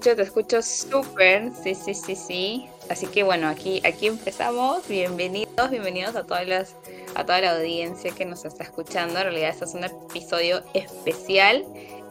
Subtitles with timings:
[0.00, 1.52] te escucho súper.
[1.62, 2.68] Sí, sí, sí, sí.
[2.88, 4.88] Así que bueno, aquí, aquí empezamos.
[4.88, 6.74] Bienvenidos, bienvenidos a todas las,
[7.14, 9.18] a toda la audiencia que nos está escuchando.
[9.18, 11.66] En realidad, este es un episodio especial.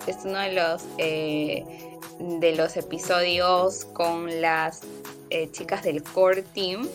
[0.06, 1.66] Es uno de los eh,
[2.20, 4.82] de los episodios con las
[5.32, 6.88] eh, chicas del core team.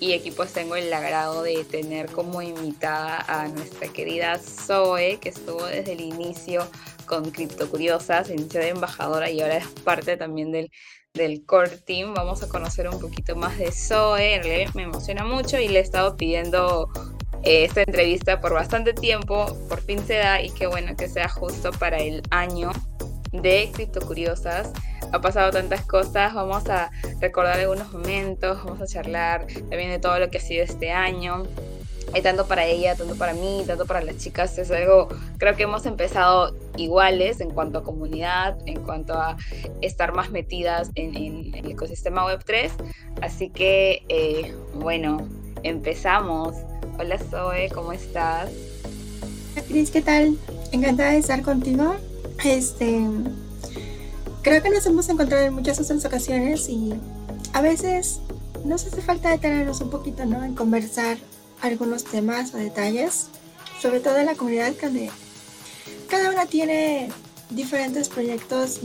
[0.00, 5.30] Y aquí pues tengo el agrado de tener como invitada a nuestra querida Zoe, que
[5.30, 6.68] estuvo desde el inicio
[7.06, 10.70] con Cripto Curiosas, inició de embajadora y ahora es parte también del,
[11.14, 12.14] del core team.
[12.14, 14.40] Vamos a conocer un poquito más de Zoe.
[14.74, 16.88] me emociona mucho y le he estado pidiendo
[17.42, 19.46] eh, esta entrevista por bastante tiempo.
[19.68, 22.72] Por fin se da y qué bueno que sea justo para el año
[23.32, 24.72] de Cripto Curiosas.
[25.12, 30.18] Ha pasado tantas cosas, vamos a recordar algunos momentos, vamos a charlar también de todo
[30.18, 31.44] lo que ha sido este año.
[32.16, 35.64] Y tanto para ella, tanto para mí, tanto para las chicas, es algo, creo que
[35.64, 39.36] hemos empezado iguales en cuanto a comunidad, en cuanto a
[39.82, 41.14] estar más metidas en,
[41.54, 42.70] el ecosistema Web3.
[43.20, 45.28] Así que, eh, bueno,
[45.62, 46.54] empezamos.
[46.98, 48.50] Hola Zoe, ¿cómo estás?
[49.68, 50.38] Cris, ¿qué tal?
[50.72, 51.96] Encantada de estar contigo.
[52.42, 52.98] Este,
[54.40, 56.94] creo que nos hemos encontrado en muchas otras ocasiones y
[57.52, 58.20] a veces
[58.64, 60.42] nos hace falta detenernos un poquito, ¿no?
[60.42, 61.18] En conversar
[61.62, 63.28] algunos temas o detalles,
[63.80, 65.10] sobre todo en la comunidad donde
[66.08, 67.10] cada una tiene
[67.50, 68.80] diferentes proyectos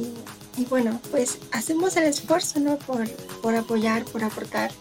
[0.57, 2.77] y, bueno, pues hacemos el esfuerzo, ¿no?
[2.77, 3.09] Por,
[3.41, 4.71] por apoyar, por aportar.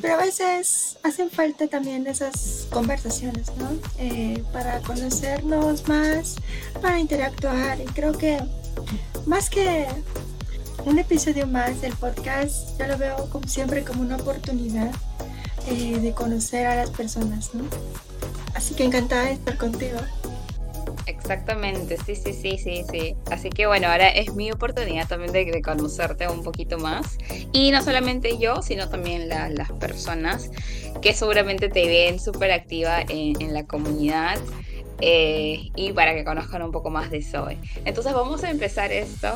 [0.00, 3.70] Pero a veces hacen falta también esas conversaciones, ¿no?
[3.98, 6.36] Eh, para conocernos más,
[6.80, 7.80] para interactuar.
[7.80, 8.38] Y creo que
[9.26, 9.86] más que
[10.84, 14.90] un episodio más del podcast, yo lo veo como siempre como una oportunidad
[15.66, 17.64] eh, de conocer a las personas, ¿no?
[18.54, 19.98] Así que encantada de estar contigo.
[21.06, 23.16] Exactamente, sí, sí, sí, sí, sí.
[23.30, 27.18] Así que bueno, ahora es mi oportunidad también de, conocerte un poquito más.
[27.52, 30.50] Y no solamente yo, sino también las personas
[31.00, 34.38] que seguramente te ven súper activa en, la comunidad.
[35.00, 37.56] Eh, y para que conozcan un poco más de Zoe.
[37.84, 39.28] Entonces vamos a empezar esto.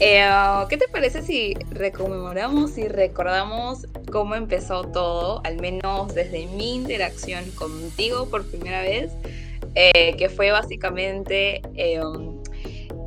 [0.00, 0.26] Eh,
[0.68, 7.44] ¿Qué te parece si recomemoramos y recordamos cómo empezó todo, al menos desde mi interacción
[7.52, 9.12] contigo por primera vez?
[9.76, 11.62] Eh, que fue básicamente,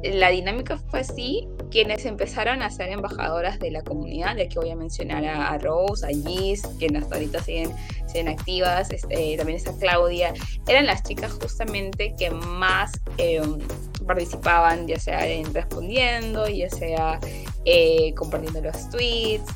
[0.03, 4.70] la dinámica fue así, quienes empezaron a ser embajadoras de la comunidad, de aquí voy
[4.70, 7.72] a mencionar a, Rose, a Gis, quienes hasta ahorita siguen,
[8.08, 10.34] siguen activas, este, también está Claudia,
[10.68, 13.58] eran las chicas justamente que más em,
[14.06, 17.20] participaban, ya sea en respondiendo, ya sea
[17.66, 19.52] eh, compartiendo los tweets,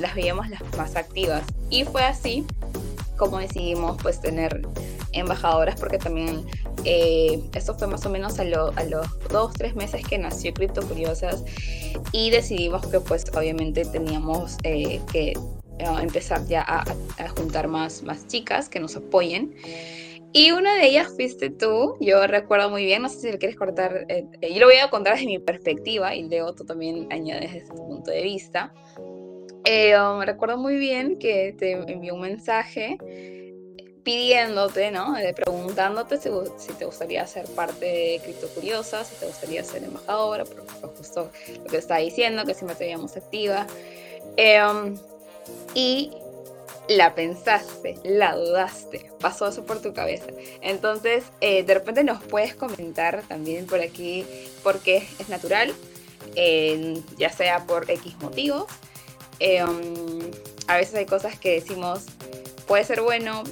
[0.00, 1.42] las veíamos las más activas.
[1.70, 2.44] Y fue así
[3.16, 4.62] como decidimos pues tener
[5.12, 6.44] embajadoras porque también
[6.84, 8.66] eh, esto fue más o menos a, los
[9.28, 11.44] dos, tres meses que nació Cripto Curiosas
[12.12, 16.84] y decidimos que pues obviamente teníamos eh, que eh, empezar ya a,
[17.36, 19.54] juntar más, más chicas que nos apoyen.
[20.32, 23.56] Y una de ellas fuiste tú, yo recuerdo muy bien, no sé si le quieres
[23.56, 27.68] cortar, yo lo voy a contar desde mi perspectiva y luego tú también añades desde
[27.68, 28.74] tu punto de vista.
[29.66, 32.98] Um, recuerdo muy bien que te envió un mensaje
[34.04, 35.16] pidiéndote, ¿no?
[35.16, 40.44] Eh, preguntándote si, te gustaría ser parte de Cripto Curiosa, si te gustaría ser embajadora,
[40.44, 40.62] fue
[40.96, 43.66] justo lo que estaba diciendo, que siempre te veíamos activa.
[44.36, 44.96] Em,
[45.74, 46.12] y
[46.88, 50.26] la pensaste, la dudaste, pasó eso por tu cabeza.
[50.60, 54.26] Entonces, eh, de repente nos puedes comentar también por aquí
[54.62, 55.74] por qué es natural,
[57.16, 58.66] ya sea por X motivos.
[59.38, 60.30] Em,
[60.66, 62.04] a veces hay cosas que decimos,
[62.66, 63.44] puede ser bueno,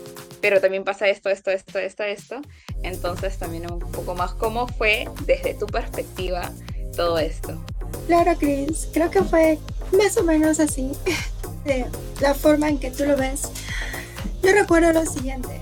[0.43, 2.43] pero también pasa esto, esto, esto, esto, esto.
[2.83, 6.51] Entonces también un poco más cómo fue desde tu perspectiva
[6.95, 7.65] todo esto.
[8.09, 9.59] Claro, Chris, creo que fue
[9.97, 10.93] más o menos así,
[11.65, 11.87] de
[12.21, 13.43] la forma en que tú lo ves.
[14.43, 15.61] Yo recuerdo lo siguiente.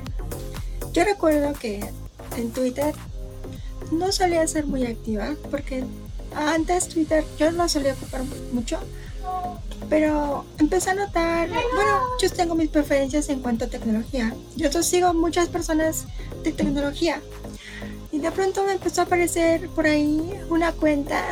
[0.92, 1.80] Yo recuerdo que
[2.38, 2.94] en Twitter
[3.92, 5.84] no solía ser muy activa porque
[6.34, 8.22] antes Twitter yo no solía ocupar
[8.52, 8.78] mucho
[9.88, 14.34] pero empecé a notar, bueno, yo tengo mis preferencias en cuanto a tecnología.
[14.56, 16.04] Yo sigo muchas personas
[16.42, 17.20] de tecnología.
[18.12, 21.22] Y de pronto me empezó a aparecer por ahí una cuenta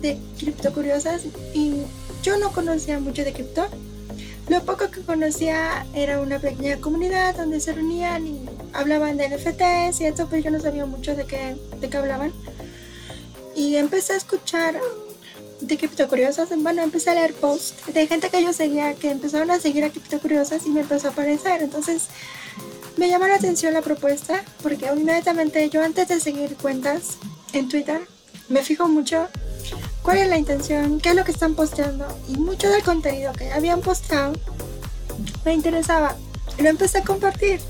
[0.00, 1.82] de cripto curiosas y
[2.22, 3.66] yo no conocía mucho de cripto.
[4.48, 10.00] Lo poco que conocía era una pequeña comunidad donde se reunían y hablaban de NFTs
[10.00, 12.32] y eso, pero yo no sabía mucho de qué, de qué hablaban.
[13.54, 14.80] Y empecé a escuchar
[15.60, 19.50] de Cripto Curiosas, bueno, empecé a leer posts de gente que yo seguía, que empezaron
[19.50, 21.62] a seguir a Cripto Curiosas y me empezó a aparecer.
[21.62, 22.04] Entonces,
[22.96, 27.18] me llamó la atención la propuesta, porque inmediatamente yo antes de seguir cuentas
[27.52, 28.00] en Twitter,
[28.48, 29.28] me fijo mucho
[30.02, 32.06] cuál es la intención, qué es lo que están posteando.
[32.28, 34.32] Y mucho del contenido que habían posteado
[35.44, 36.16] me interesaba.
[36.58, 37.60] Y lo empecé a compartir.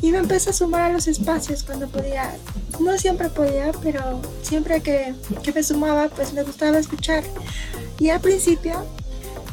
[0.00, 2.34] Y me empecé a sumar a los espacios cuando podía.
[2.80, 7.24] No siempre podía, pero siempre que, que me sumaba, pues me gustaba escuchar.
[7.98, 8.84] Y al principio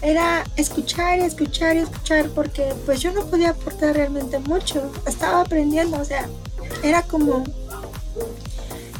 [0.01, 4.91] era escuchar y escuchar y escuchar porque pues yo no podía aportar realmente mucho.
[5.05, 6.27] Estaba aprendiendo, o sea,
[6.83, 7.43] era como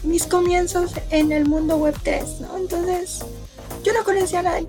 [0.04, 2.58] mis comienzos en el mundo web 3, ¿no?
[2.58, 3.20] Entonces,
[3.84, 4.68] yo no conocía a nadie.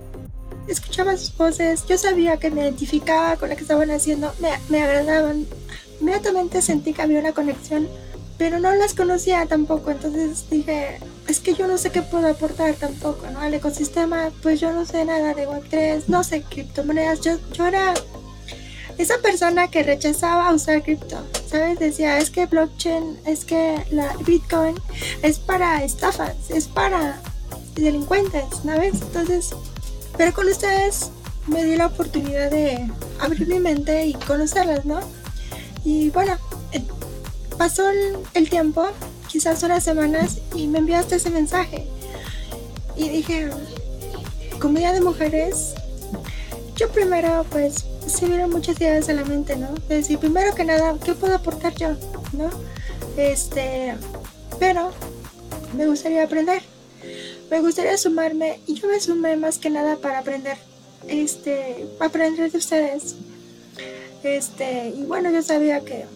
[0.68, 4.82] Escuchaba sus voces, yo sabía que me identificaba con lo que estaban haciendo, me, me
[4.82, 5.46] agradaban.
[6.00, 7.88] Inmediatamente sentí que había una conexión,
[8.38, 9.90] pero no las conocía tampoco.
[9.90, 10.98] Entonces dije,
[11.28, 13.40] es que yo no sé qué puedo aportar tampoco, ¿no?
[13.40, 17.20] Al ecosistema, pues yo no sé nada de Web3, no sé criptomonedas.
[17.20, 17.94] Yo, yo era
[18.98, 21.78] esa persona que rechazaba usar cripto, ¿sabes?
[21.78, 24.74] Decía, es que blockchain, es que la Bitcoin
[25.22, 27.20] es para estafas, es para
[27.74, 29.00] delincuentes, ¿sabes?
[29.00, 29.50] Entonces,
[30.16, 31.10] pero con ustedes
[31.46, 35.00] me di la oportunidad de abrir mi mente y conocerlas, ¿no?
[35.84, 36.36] Y bueno,
[36.72, 36.82] eh,
[37.56, 37.84] pasó
[38.34, 38.86] el, tiempo,
[39.28, 41.86] quizás unas semanas, y me enviaste ese mensaje.
[42.96, 43.50] Y dije,
[44.58, 45.74] comedia de mujeres,
[46.76, 49.68] yo primero pues se vieron muchas ideas a la mente, ¿no?
[49.74, 51.90] Es decir, primero que nada, ¿qué puedo aportar yo?
[52.32, 52.50] ¿No?
[53.16, 53.94] Este,
[54.58, 54.92] pero
[55.76, 56.62] me gustaría aprender.
[57.50, 60.56] Me gustaría sumarme y yo me sumé más que nada para aprender.
[61.08, 63.16] Este, aprender de ustedes.
[64.22, 66.06] Este, y bueno, yo sabía que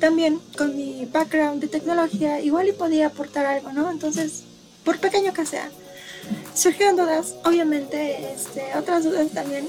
[0.00, 3.90] también con mi background de tecnología igual y podía aportar algo, ¿no?
[3.90, 4.42] Entonces,
[4.84, 5.70] por pequeño que sea.
[6.54, 9.66] Surgieron dudas, obviamente, este, otras dudas también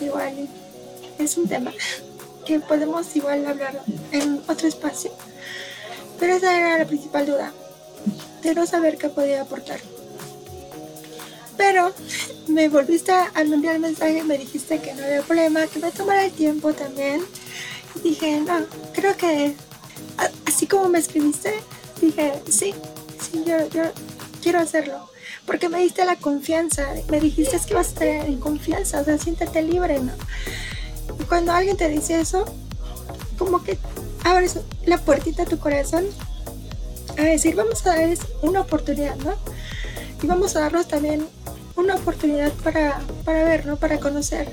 [0.00, 0.48] igual
[1.18, 1.72] es un tema
[2.44, 5.12] que podemos igual hablar en otro espacio.
[6.18, 7.52] Pero esa era la principal duda,
[8.42, 9.80] de no saber qué podía aportar.
[11.62, 11.92] Pero
[12.48, 16.24] me volviste a enviar el mensaje me dijiste que no había problema, que me tomara
[16.24, 17.22] el tiempo también.
[18.02, 19.54] Dije, no, creo que
[20.44, 21.54] así como me escribiste,
[22.00, 22.74] dije, sí,
[23.20, 23.58] sí, yo,
[24.42, 25.08] quiero hacerlo
[25.46, 29.16] porque me diste la confianza, me dijiste que vas a estar en confianza, o sea,
[29.16, 30.12] siéntete libre, ¿no?
[31.20, 32.44] Y cuando alguien te dice eso,
[33.38, 33.78] como que
[34.24, 36.06] abres la puertita a tu corazón
[37.16, 39.34] a decir, vamos a darles una oportunidad, ¿no?
[40.20, 41.24] Y vamos a darnos también
[41.76, 43.76] una oportunidad para, para ver, ¿no?
[43.76, 44.48] Para conocer.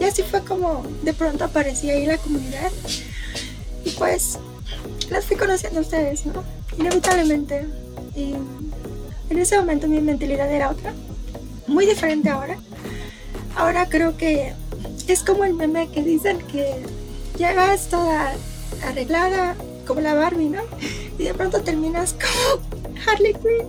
[0.00, 2.70] Y así fue como de pronto aparecía ahí la comunidad.
[3.84, 4.38] Y pues
[5.10, 6.42] las fui conociendo a ustedes, ¿no?
[6.78, 7.66] Inevitablemente.
[8.14, 8.34] Y
[9.30, 10.94] en ese momento mi mentalidad era otra,
[11.66, 12.56] muy diferente ahora.
[13.56, 14.54] Ahora creo que
[15.06, 16.82] es como el meme que dicen que
[17.36, 18.34] llegas toda
[18.84, 19.56] arreglada
[19.86, 20.62] como la Barbie, ¿no?
[21.18, 23.66] Y de pronto terminas como Harley Quinn.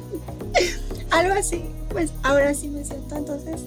[1.10, 1.75] Algo así.
[1.96, 3.16] Pues ahora sí me siento.
[3.16, 3.62] Entonces,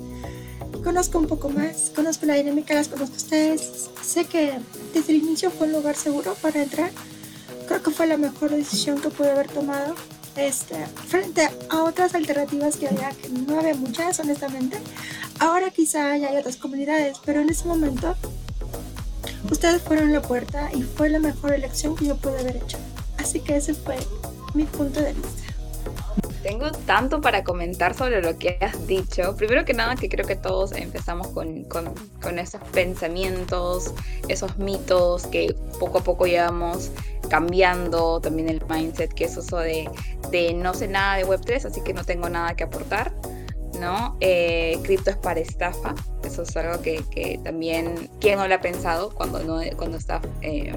[0.83, 3.89] conozco un poco más, conozco la dinámica, las conozco a ustedes.
[4.03, 4.59] Sé que
[4.93, 6.91] desde el inicio fue un lugar seguro para entrar.
[7.67, 9.95] Creo que fue la mejor decisión que pude haber tomado
[10.35, 10.75] este,
[11.07, 14.77] frente a otras alternativas que había, que no había muchas, honestamente.
[15.39, 18.15] Ahora quizá ya hay otras comunidades, pero en ese momento
[19.49, 22.77] ustedes fueron la puerta y fue la mejor elección que yo pude haber hecho.
[23.17, 23.97] Así que ese fue
[24.53, 25.48] mi punto de vista.
[26.43, 29.35] Tengo tanto para comentar sobre lo que has dicho.
[29.35, 33.93] Primero que nada, que creo que todos empezamos con, con, con esos pensamientos,
[34.27, 36.91] esos mitos que poco a poco llevamos
[37.29, 39.89] cambiando también el mindset, que es eso de,
[40.31, 43.11] de no sé nada de Web3, así que no tengo nada que aportar.
[43.79, 44.17] ¿no?
[44.19, 48.61] Eh, cripto es para estafa, eso es algo que, que, también, ¿quién no lo ha
[48.61, 50.73] pensado cuando, no, cuando está eh,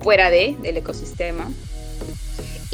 [0.00, 1.48] fuera de, del ecosistema?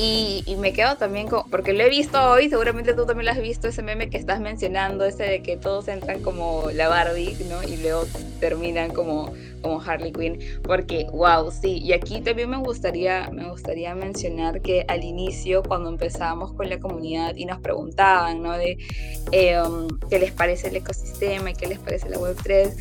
[0.02, 3.42] Y, me quedo también con, porque lo he visto hoy, seguramente tú también lo has
[3.42, 7.62] visto, ese meme que estás mencionando, ese de que todos entran como la Barbie, ¿no?
[7.62, 8.04] Y luego
[8.40, 13.94] terminan como, como Harley Quinn, porque wow, sí, y aquí también me gustaría, me gustaría
[13.94, 18.56] mencionar que al inicio, cuando empezamos con la comunidad y nos preguntaban, ¿no?
[18.56, 18.78] De
[19.62, 22.74] um, qué les parece el ecosistema y qué les parece la Web3,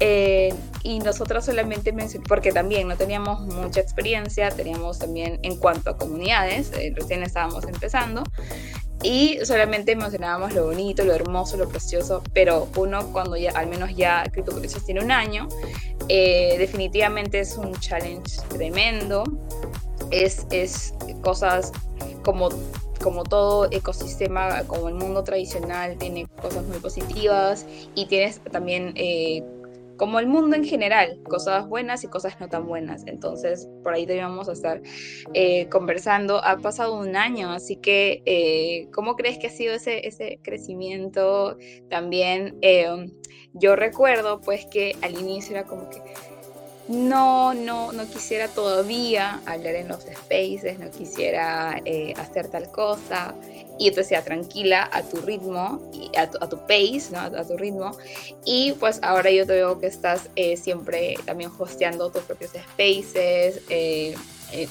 [0.00, 5.90] eh, y nosotros solamente mencionamos, porque también no teníamos mucha experiencia, teníamos también en cuanto
[5.90, 8.22] a comunidades, eh, recién estábamos empezando,
[9.02, 13.94] y solamente mencionábamos lo bonito, lo hermoso, lo precioso, pero uno cuando ya, al menos
[13.96, 15.48] ya CryptoCollegios tiene un año,
[16.08, 19.24] eh, definitivamente es un challenge tremendo,
[20.10, 21.72] es, es cosas
[22.22, 22.50] como
[23.02, 28.94] como todo ecosistema, como el mundo tradicional, tiene cosas muy positivas y tienes también
[29.96, 33.04] como el mundo en general, cosas buenas y cosas no tan buenas.
[33.06, 34.80] Entonces, por ahí debíamos estar
[35.34, 36.42] eh, conversando.
[36.44, 41.56] Ha pasado un año, así que, eh, ¿cómo crees que ha sido ese, crecimiento?
[41.88, 42.86] También, eh,
[43.52, 46.02] yo recuerdo pues que al inicio era como que
[46.88, 51.80] no, no, no quisiera todavía hablar en los spaces, no quisiera
[52.16, 53.34] hacer tal cosa.
[53.78, 57.18] Y entonces ya tranquila a tu ritmo, y a, tu, a tu pace, ¿no?
[57.18, 57.96] a, tu ritmo.
[58.44, 63.60] Y pues ahora yo te veo que estás eh, siempre también hosteando tus propios spaces,
[63.68, 64.16] eh,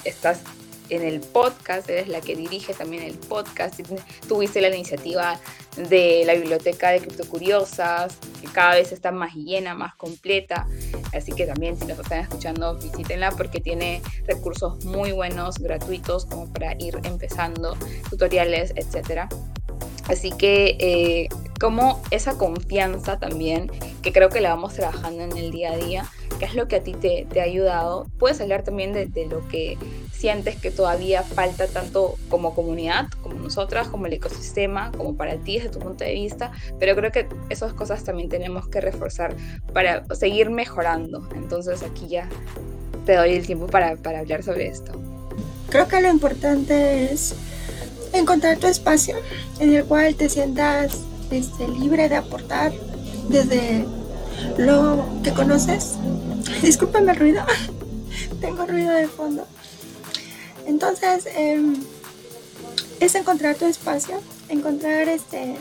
[0.04, 0.40] estás
[0.88, 3.80] en el podcast, eres la que dirige también el podcast,
[4.28, 5.38] tuviste la iniciativa
[5.76, 10.66] de la biblioteca de Criptocuriosas, que cada vez está más llena, más completa,
[11.12, 16.52] así que también si nos están escuchando, visítenla porque tiene recursos muy buenos, gratuitos, como
[16.52, 17.76] para ir empezando,
[18.08, 19.28] tutoriales, etcétera.
[20.08, 21.28] Así que eh,
[21.60, 23.70] como esa confianza también,
[24.02, 26.06] que creo que la vamos trabajando en el día a día,
[26.38, 29.46] que es lo que a ti te, te ha ayudado, puedes hablar también de, lo
[29.48, 29.78] que
[30.12, 35.56] sientes que todavía falta tanto como comunidad, como nosotras, como el ecosistema, como para ti
[35.56, 39.34] desde tu punto de vista, pero creo que esas cosas también tenemos que reforzar
[39.72, 41.26] para seguir mejorando.
[41.34, 42.28] Entonces aquí ya
[43.06, 44.92] te doy el tiempo para hablar sobre esto.
[45.70, 47.34] Creo que lo importante es
[48.12, 49.16] encontrar tu espacio
[49.58, 50.98] en el cual te sientas
[51.30, 52.72] este, libre de aportar
[53.28, 53.84] desde
[54.58, 55.94] lo que conoces.
[56.62, 57.42] Discúlpame el ruido,
[58.40, 59.46] tengo ruido de fondo.
[60.66, 61.82] Entonces, em,
[63.00, 65.56] es encontrar tu espacio, encontrar este,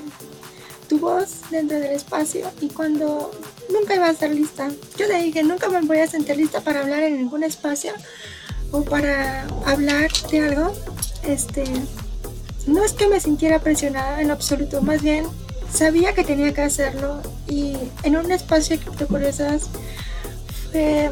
[0.88, 3.32] tu voz dentro del espacio y cuando
[3.72, 4.70] nunca iba a estar lista.
[4.98, 7.94] Yo le dije, nunca me voy a sentir lista para hablar en ningún espacio
[8.72, 10.74] o para hablar de algo.
[11.24, 11.64] Este,
[12.68, 15.26] no es que me sintiera presionada en absoluto, más bien
[15.72, 19.70] sabía que tenía que hacerlo y en un espacio de curiosas
[20.72, 21.12] fue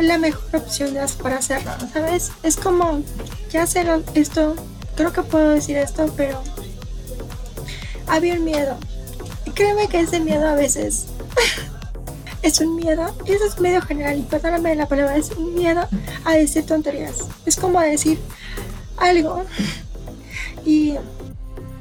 [0.00, 2.30] la mejor opción para hacerlo, ¿sabes?
[2.42, 3.02] Es como,
[3.50, 4.54] ya sé esto,
[4.96, 6.42] creo que puedo decir esto, pero
[8.06, 8.76] había un miedo.
[9.54, 11.06] Créeme que ese miedo a veces
[12.42, 15.86] es un miedo, eso es medio general, y perdóname la palabra, es un miedo
[16.24, 17.16] a decir tonterías.
[17.44, 18.18] Es como decir
[18.96, 19.44] algo
[20.64, 20.94] y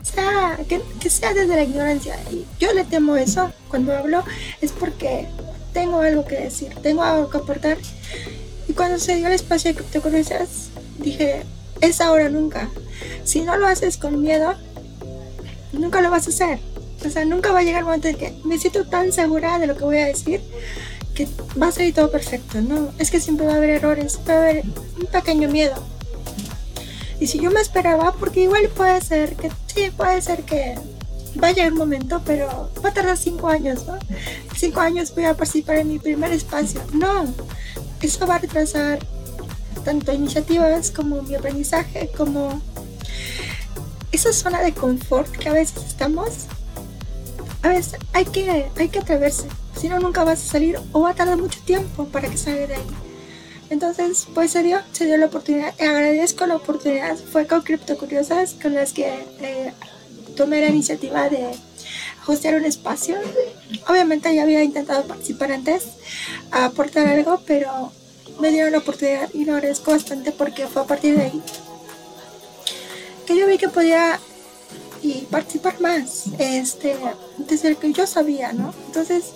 [0.04, 2.18] sea, que, sea desde la ignorancia.
[2.32, 4.24] Y yo le temo eso cuando hablo,
[4.62, 5.28] es porque
[5.74, 7.78] tengo algo que decir, tengo algo que aportar.
[8.68, 10.70] Y cuando se dio el espacio de te conoces,
[11.00, 11.44] dije,
[11.82, 12.70] es ahora nunca.
[13.24, 14.54] Si no lo haces con miedo,
[15.72, 16.60] nunca lo vas a hacer.
[17.06, 19.68] O sea, nunca va a llegar el momento en que me siento tan segura de
[19.68, 20.42] lo que voy a decir
[21.18, 21.28] que
[21.60, 22.62] va a salir todo perfecto.
[22.62, 24.64] No, es que siempre va a haber errores, va a haber
[25.00, 25.74] un pequeño miedo.
[27.20, 30.76] Y si yo me esperaba, porque igual puede ser que, sí, puede ser que
[31.36, 33.98] vaya el momento, pero va a tardar cinco años, ¿no?
[34.56, 36.82] Cinco años voy a participar en mi primer espacio.
[36.94, 37.26] No,
[38.02, 39.00] eso va a retrasar
[39.84, 42.62] tanto iniciativas como mi aprendizaje, como
[44.12, 46.30] esa zona de confort que a veces estamos.
[47.64, 49.48] A veces hay que, hay que atreverse,
[49.80, 52.68] si no nunca vas a salir o va a tardar mucho tiempo para que salga
[52.68, 53.07] de ahí.
[53.70, 55.74] Entonces, pues se dio, se dio la oportunidad.
[55.80, 57.16] Agradezco la oportunidad.
[57.18, 59.08] Fue con Crypto Curiosas con las que
[59.42, 59.74] eh,
[60.36, 61.52] tomé la iniciativa de
[62.26, 63.18] hostear un espacio.
[63.88, 65.84] Obviamente ya había intentado participar antes,
[66.52, 67.92] aportar algo, pero
[68.40, 71.42] me dieron la oportunidad y lo agradezco bastante porque fue a partir de ahí
[73.28, 74.20] que yo vi que podía
[75.04, 76.96] y participar más este,
[77.38, 78.74] desde el que yo sabía, ¿no?
[78.88, 79.34] Entonces,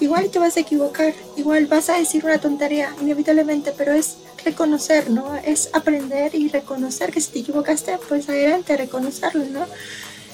[0.00, 5.10] igual te vas a equivocar, igual vas a decir una tontería, inevitablemente, pero es reconocer,
[5.10, 5.36] ¿no?
[5.36, 9.66] Es aprender y reconocer que si te equivocaste, pues adelante, reconocerlo, ¿no?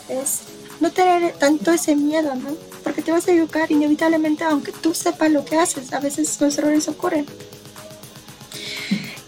[0.09, 0.41] Es
[0.81, 2.51] no tener tanto ese miedo, ¿no?
[2.83, 6.59] Porque te vas a equivocar inevitablemente, aunque tú sepas lo que haces, a veces los
[6.59, 7.27] errores ocurren.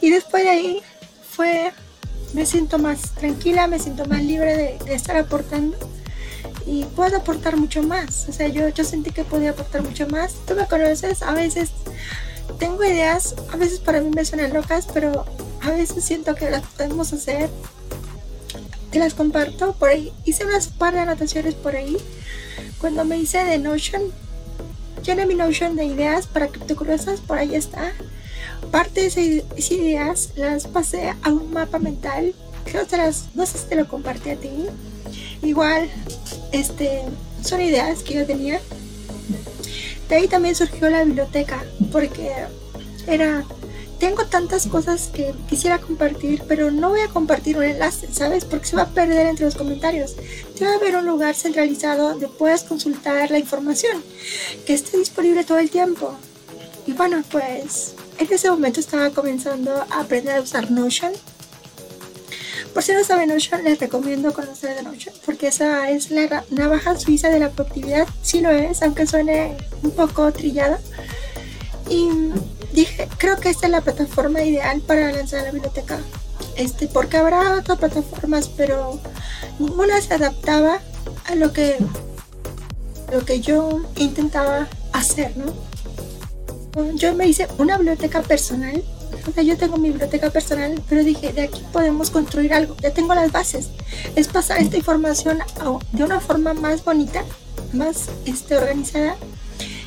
[0.01, 0.83] Y después de ahí
[1.31, 1.73] fue,
[2.35, 5.77] me siento más tranquila, me siento más libre de, de estar aportando
[6.67, 8.27] y puedo aportar mucho más.
[8.29, 10.35] O sea, yo, yo sentí que podía aportar mucho más.
[10.47, 11.71] Tú me conoces, a veces
[12.59, 15.25] tengo ideas, a veces para mí me suenan locas, pero
[15.61, 17.51] a veces siento que las podemos hacer.
[18.91, 20.13] Te las comparto por ahí.
[20.25, 21.97] Hice unas par de anotaciones por ahí.
[22.79, 24.03] Cuando me hice de Notion,
[25.03, 27.93] llené mi Notion de ideas para criptocurosas, por ahí está.
[28.71, 32.35] Parte de esas ideas las pasé a un mapa mental.
[32.65, 32.97] Creo que
[33.35, 34.67] no sé si te lo compartí a ti
[35.45, 35.91] Igual,
[36.53, 37.03] este,
[37.43, 38.61] son ideas que yo tenía.
[40.09, 42.31] De ahí también surgió la biblioteca, porque
[43.07, 43.45] era,
[43.99, 48.45] tengo tantas cosas que quisiera compartir, pero no voy a compartir un enlace, ¿sabes?
[48.45, 50.15] Porque se va a perder entre los comentarios.
[50.59, 54.03] Debe haber un lugar centralizado donde puedas consultar la información,
[54.67, 56.15] que esté disponible todo el tiempo.
[56.87, 61.13] y bueno, pues en ese momento estaba comenzando a aprender a usar Notion.
[62.73, 66.99] Por si no saben Notion, les recomiendo conocer de Notion, porque esa es la navaja
[66.99, 68.07] suiza de la productividad.
[68.23, 70.79] Sí lo es, aunque suene un poco trillada.
[71.89, 72.09] Y
[72.73, 75.99] dije, creo que esta es la plataforma ideal para lanzar la biblioteca.
[76.57, 79.01] Este, porque habrá otras plataformas, pero
[79.59, 80.81] ninguna se adaptaba
[81.27, 81.77] a lo que,
[83.13, 85.53] lo que yo intentaba hacer, ¿no?
[86.95, 88.83] Yo me hice una biblioteca personal,
[89.27, 92.93] o sea, yo tengo mi biblioteca personal, pero dije, de aquí podemos construir algo, ya
[92.93, 93.71] tengo las bases,
[94.17, 95.39] es pasar esta información
[95.93, 97.25] de una forma más bonita,
[97.73, 99.17] más este, organizada,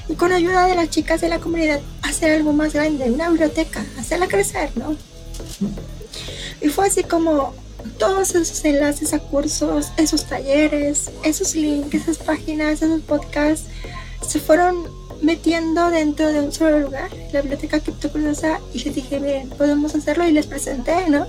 [0.09, 3.85] y con ayuda de las chicas de la comunidad, hacer algo más grande, una biblioteca,
[3.99, 4.95] hacerla crecer, ¿no?
[6.61, 7.53] Y fue así como
[7.97, 13.67] todos esos enlaces a cursos, esos talleres, esos links, esas páginas, esos podcasts,
[14.27, 19.49] se fueron metiendo dentro de un solo lugar, la biblioteca criptocuriosa, y les dije, bien,
[19.49, 21.25] podemos hacerlo y les presenté, ¿no?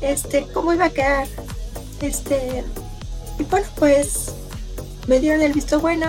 [0.00, 1.28] Este, cómo iba a quedar.
[2.00, 2.64] Este,
[3.38, 4.32] y bueno, pues
[5.06, 6.08] me dieron el visto bueno.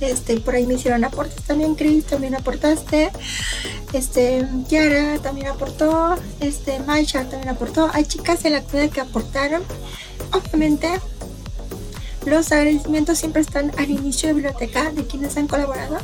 [0.00, 3.10] Este, por ahí me hicieron aportes también, Chris, también aportaste.
[3.92, 6.16] Este, Yara también aportó.
[6.40, 7.88] Este, Maisha también aportó.
[7.92, 9.62] Hay chicas en la comunidad que aportaron.
[10.32, 10.88] Obviamente,
[12.26, 15.98] los agradecimientos siempre están al inicio de biblioteca de quienes han colaborado.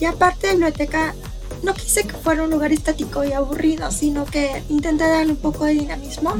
[0.00, 1.14] Y aparte de biblioteca,
[1.62, 5.64] no quise que fuera un lugar estático y aburrido, sino que intenté darle un poco
[5.64, 6.36] de dinamismo,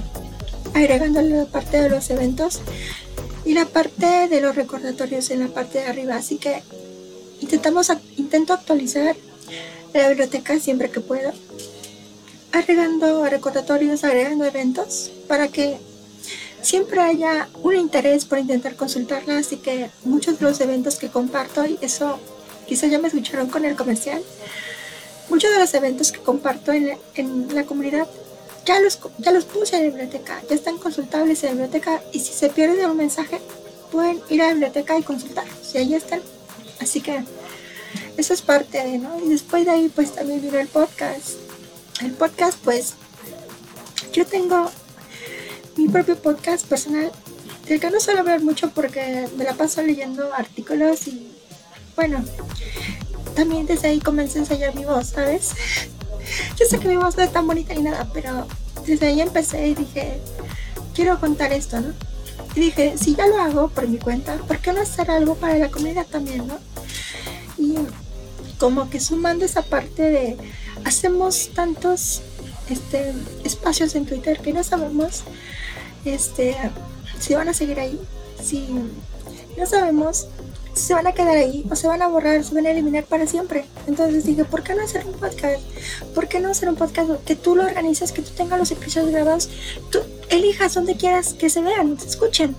[0.75, 2.61] agregándole la parte de los eventos
[3.45, 6.17] y la parte de los recordatorios en la parte de arriba.
[6.17, 6.63] Así que
[7.41, 9.17] intentamos, intento actualizar
[9.95, 11.33] la biblioteca siempre que puedo,
[12.53, 15.79] agregando recordatorios, agregando eventos para que
[16.67, 21.65] siempre haya un interés por intentar consultarla, así que muchos de los eventos que comparto,
[21.65, 22.19] y eso
[22.67, 24.21] quizá ya me escucharon con el comercial,
[25.29, 26.99] muchos de los eventos que comparto en,
[27.55, 28.09] la comunidad
[28.65, 32.19] ya los, ya los puse en la biblioteca, ya están consultables en la biblioteca y
[32.19, 33.41] si se pierde un mensaje
[33.93, 36.21] pueden ir a la biblioteca y consultarlos y ahí están.
[36.81, 37.23] Así que
[38.17, 39.21] eso es parte de, ¿no?
[39.25, 41.29] Y después de ahí pues también vino el podcast.
[42.01, 42.95] El podcast pues
[44.13, 44.69] yo tengo
[45.77, 47.11] mi propio podcast personal,
[47.69, 51.31] del que no suelo ver mucho porque me la paso leyendo artículos y
[51.95, 52.25] bueno,
[53.35, 55.53] también desde ahí comencé a ensayar mi voz, ¿sabes?
[56.59, 58.47] Yo sé que mi voz no es tan bonita ni nada, pero
[58.87, 60.21] desde ahí empecé y dije,
[60.95, 61.93] quiero contar esto, ¿no?
[62.55, 65.59] Y dije, si ya lo hago por mi cuenta, ¿por qué no hacer algo para
[65.59, 66.59] la comunidad también, no?
[67.59, 67.77] Y
[68.59, 70.37] como que sumando esa parte de,
[70.85, 72.23] hacemos tantos
[72.69, 73.13] este,
[73.45, 75.23] espacios en Twitter que no sabemos
[76.05, 76.57] este,
[77.19, 78.01] si van a seguir ahí,
[78.43, 78.69] si
[79.57, 80.29] no sabemos
[80.77, 83.05] si se van a quedar ahí o se van a borrar, se van a eliminar
[83.05, 83.65] para siempre.
[83.87, 85.63] Entonces dije, ¿por qué no hacer un podcast?
[86.15, 89.11] ¿Por qué no hacer un podcast que tú lo organices, que tú tengas los episodios
[89.11, 89.49] grabados,
[89.91, 92.55] tú elijas donde quieras que se vean, se escuchen?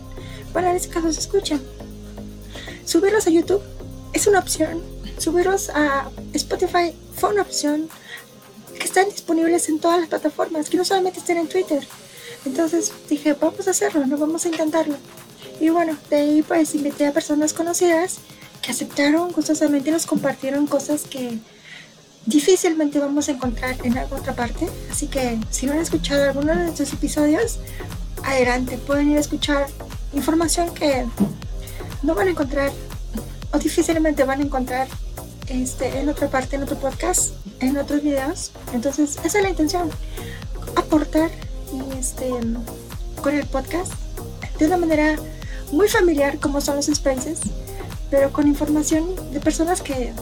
[0.52, 1.62] Bueno, en este caso se escuchan.
[2.86, 3.62] Subirlos a YouTube
[4.13, 4.82] es una opción.
[5.20, 7.88] Subirlos a Spotify fue una opción.
[8.80, 11.86] Que están disponibles en todas las plataformas, que no solamente estén en Twitter.
[12.46, 14.96] Entonces dije, vamos a hacerlo, no vamos a intentarlo.
[15.60, 18.18] Y bueno, de ahí pues invité a personas conocidas
[18.62, 21.40] que aceptaron gustosamente y nos compartieron cosas que
[22.26, 24.68] difícilmente vamos a encontrar en alguna otra parte.
[24.92, 27.60] Así que si no han escuchado alguno de nuestros episodios,
[28.24, 29.68] adelante, pueden ir a escuchar
[30.13, 31.06] información que
[32.04, 32.72] no van a encontrar
[33.52, 34.88] o difícilmente van a encontrar
[35.48, 38.52] este, en otra parte, en otro podcast, en otros videos.
[38.74, 39.90] Entonces, esa es la intención,
[40.76, 41.30] aportar
[41.98, 42.30] este,
[43.22, 43.94] con el podcast
[44.60, 45.16] de una manera
[45.72, 47.40] muy familiar como son los spaces,
[48.10, 50.14] pero con información de personas que,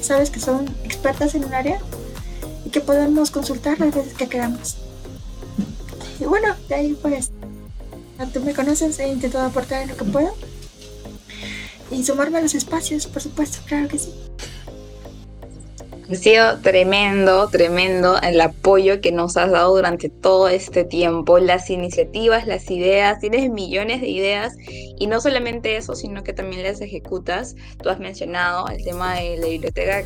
[0.00, 1.80] sabes que son expertas en un área
[2.64, 4.76] y que podemos consultar las veces que queramos.
[6.20, 7.30] Y bueno, de ahí pues,
[8.32, 10.34] tú me conoces, he intentado aportar en lo que puedo
[11.90, 14.12] y sumarme a los espacios, por supuesto, claro que sí.
[16.12, 21.70] Ha sido tremendo, tremendo el apoyo que nos has dado durante todo este tiempo, las
[21.70, 26.82] iniciativas, las ideas, tienes millones de ideas y no solamente eso, sino que también las
[26.82, 27.56] ejecutas.
[27.82, 30.02] Tú has mencionado el tema de la biblioteca,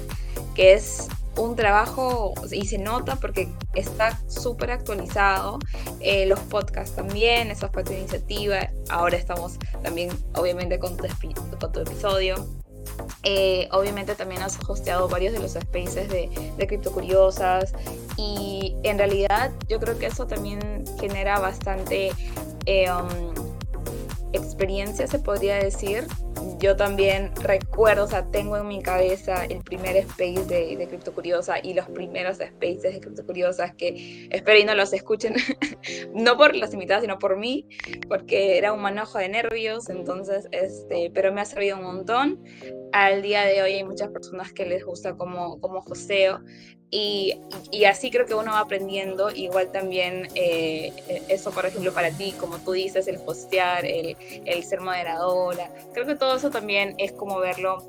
[0.54, 5.58] que es un trabajo y se nota porque está súper actualizado.
[5.98, 8.70] Eh, los podcasts también, esa fue tu iniciativa.
[8.90, 12.46] Ahora estamos también, obviamente, con con tu episodio.
[13.22, 17.72] Eh, obviamente también has hosteado varios de los spaces de, de Cripto Curiosas
[18.16, 22.12] y en realidad yo creo que eso también genera bastante,
[22.66, 23.34] eh, um,
[24.32, 26.06] experiencia, se podría decir.
[26.58, 31.12] Yo también recuerdo, o sea, tengo en mi cabeza el primer space de, de Cripto
[31.12, 35.34] Curiosa y los primeros spaces de Cripto Curiosas que espero y no los escuchen,
[36.14, 37.68] no por las invitadas, sino por mí,
[38.08, 42.44] porque era un manojo de nervios, entonces, este, pero me ha servido un montón.
[42.96, 46.40] Al día de hoy hay muchas personas que les gusta como, como joseo
[46.90, 47.38] y,
[47.70, 50.94] y, así creo que uno va aprendiendo, igual también eh,
[51.28, 56.06] eso, por ejemplo, para ti, como tú dices, el postear, el, el, ser moderadora, creo
[56.06, 57.84] que todo eso también es como verlo,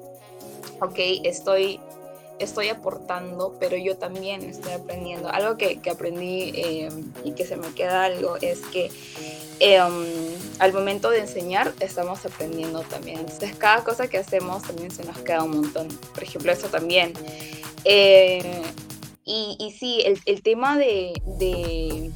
[0.82, 1.80] ok, estoy,
[2.40, 5.30] estoy aportando, pero yo también estoy aprendiendo.
[5.30, 6.90] Algo que, que aprendí eh,
[7.24, 8.92] y que se me queda algo es que
[9.60, 9.80] eh,
[10.60, 13.20] al momento de enseñar estamos aprendiendo también.
[13.20, 15.88] Entonces cada cosa que hacemos también se nos queda un montón.
[16.14, 17.14] Por ejemplo, eso también.
[17.84, 18.62] Eh,
[19.24, 22.12] y, y sí, el, el tema de, de,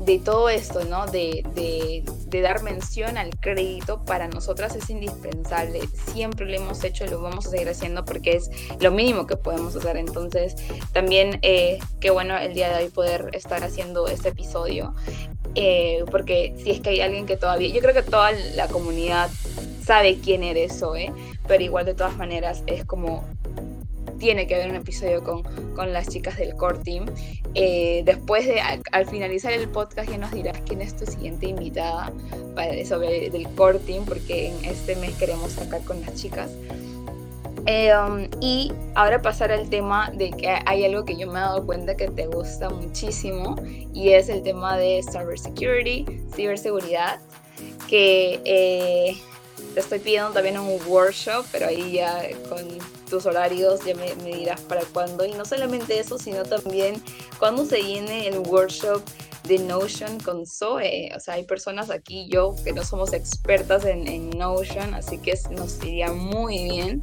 [0.00, 1.06] de, todo esto, ¿no?
[1.06, 5.80] De, de, de, dar mención al crédito para nosotras es indispensable.
[6.12, 9.74] Siempre lo hemos hecho lo vamos a seguir haciendo porque es lo mínimo que podemos
[9.74, 9.96] hacer.
[9.96, 10.54] Entonces,
[10.92, 14.94] también eh, qué bueno el día de hoy poder estar haciendo este episodio.
[15.54, 19.30] Eh, porque si es que hay alguien que todavía, yo creo que toda la comunidad
[19.84, 21.12] sabe quién eres, Zoe,
[21.46, 23.24] pero igual de todas maneras es como
[24.18, 25.42] tiene que haber un episodio con,
[25.74, 27.04] con las chicas del core team.
[27.54, 31.46] Eh, después de, al, al, finalizar el podcast, ya nos dirás quién es tu siguiente
[31.46, 32.12] invitada
[32.54, 36.50] para, sobre del core team, porque en este mes queremos sacar con las chicas.
[37.66, 41.42] Eh, um, y ahora pasar al tema de que hay algo que yo me he
[41.42, 43.56] dado cuenta que te gusta muchísimo
[43.94, 47.20] y es el tema de cybersecurity, ciberseguridad,
[47.88, 49.16] que eh,
[49.72, 52.60] te estoy pidiendo también un workshop, pero ahí ya con
[53.08, 55.24] tus horarios ya me, me dirás para cuándo.
[55.24, 57.02] Y no solamente eso, sino también
[57.38, 59.02] cuando se viene el workshop
[59.46, 61.12] de Notion con Zoe.
[61.14, 65.82] O sea, hay personas aquí, yo, que no somos expertas en, Notion, así que nos
[65.84, 67.02] iría muy bien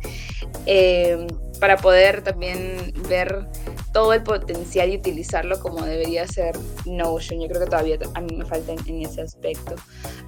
[0.66, 1.28] eh,
[1.60, 3.46] para poder también ver
[3.94, 7.42] todo el potencial y utilizarlo como debería ser Notion.
[7.42, 9.76] Yo creo que todavía a mí me falta en, ese aspecto.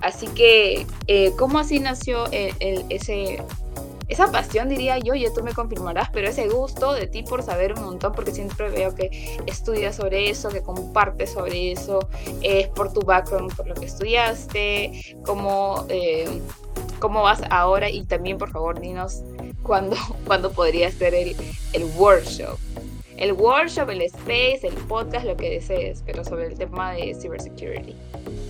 [0.01, 3.43] Así que, eh, ¿cómo así nació el, el, ese
[4.07, 7.73] esa pasión, diría yo, ya tú me confirmarás, pero ese gusto de ti por saber
[7.73, 11.99] un montón, porque siempre veo que estudias sobre eso, que compartes sobre eso,
[12.41, 16.41] es por tu background, por lo que estudiaste, cómo, eh,
[16.99, 19.21] cómo vas ahora y también, por favor, dinos
[19.63, 19.95] cuándo,
[20.27, 21.35] cuándo podría ser el,
[21.73, 22.57] el workshop.
[23.17, 27.95] El workshop, el space, el podcast, lo que desees, pero sobre el tema de cybersecurity.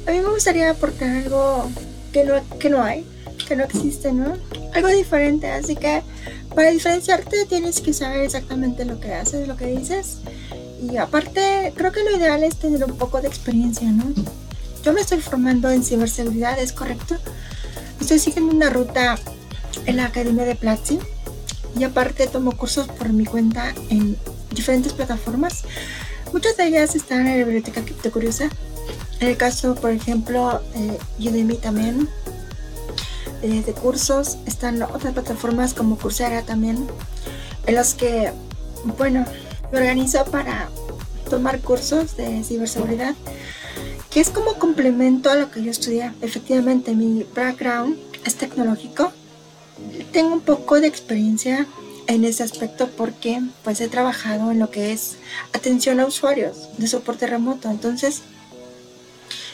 [0.08, 1.70] A mí me gustaría aportar algo
[2.12, 3.06] que no, que no hay,
[3.46, 4.38] que no existe, ¿no?
[4.74, 6.02] Algo diferente, así que
[6.56, 10.18] para diferenciarte tienes que saber exactamente lo que haces, lo que dices.
[10.82, 14.06] Y aparte, creo que lo ideal es tener un poco de experiencia, ¿no?
[14.84, 17.16] Yo me estoy formando en ciberseguridad, ¿es correcto?
[18.02, 19.18] Estoy siguiendo una ruta
[19.86, 21.00] en la Academia de Platzi
[21.78, 24.18] y aparte tomo cursos por mi cuenta en
[24.52, 25.64] diferentes plataformas.
[26.34, 28.50] Muchas de ellas están en la biblioteca Cripto Curiosa.
[29.20, 32.10] En el caso, por ejemplo, eh, Udemy también,
[33.48, 34.38] de cursos.
[34.46, 36.88] Están otras plataformas como Coursera también,
[37.68, 38.32] en las que,
[38.98, 39.26] bueno,
[39.72, 40.70] me organizo para
[41.30, 43.16] tomar cursos de ciberseguridad,
[44.10, 46.14] que es como complemento a lo que yo estudié.
[46.22, 49.12] Efectivamente, mi background es tecnológico.
[50.14, 51.68] Tengo un poco de experiencia
[52.08, 55.16] en ese aspecto porque pues he trabajado en lo que es
[55.52, 57.70] atención a usuarios de soporte remoto.
[57.70, 58.22] Entonces,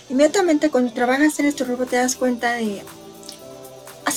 [0.10, 2.84] inmediatamente cuando trabajas en este rubro te das cuenta de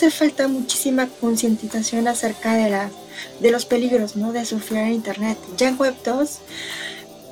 [0.02, 2.90] hace falta muchísima concientización acerca de, la,
[3.38, 4.32] de los peligros ¿no?
[4.32, 5.38] de surfear en Internet.
[5.56, 6.38] Ya en Web 2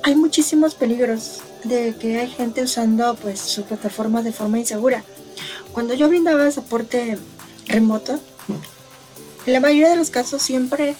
[0.03, 5.03] hay muchísimos peligros de que hay gente usando pues, sus plataformas de forma insegura.
[5.73, 7.17] Cuando yo brindaba soporte
[7.65, 8.21] remoto,
[9.45, 10.95] en la mayoría de los casos siempre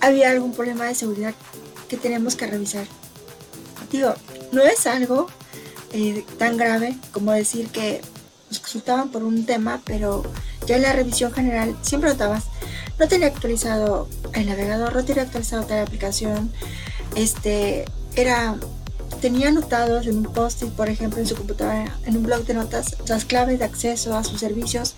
[0.00, 1.32] había algún problema de seguridad
[1.88, 2.86] que teníamos que revisar.
[3.90, 4.12] Digo,
[4.52, 5.26] no es algo
[5.94, 8.02] eh, tan grave como decir que
[8.50, 10.22] nos consultaban por un tema, pero
[10.68, 12.44] ya en la revisión general siempre notabas,
[12.98, 16.52] no tenía actualizado el navegador, no tenía actualizado tal aplicación,
[17.16, 18.56] este, era,
[19.22, 22.96] tenía anotados en un post-it, por ejemplo, en su computadora, en un blog de notas,
[23.08, 24.94] las claves de acceso a sus servicios,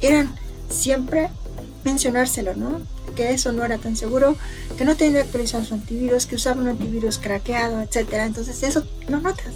[0.00, 0.34] eran
[0.68, 1.30] siempre
[1.84, 2.80] mencionárselo, ¿no?
[3.14, 4.36] Que eso no era tan seguro,
[4.76, 8.24] que no tenía actualizado su antivirus, que usaba un antivirus craqueado, etcétera.
[8.24, 9.54] Entonces eso no notas.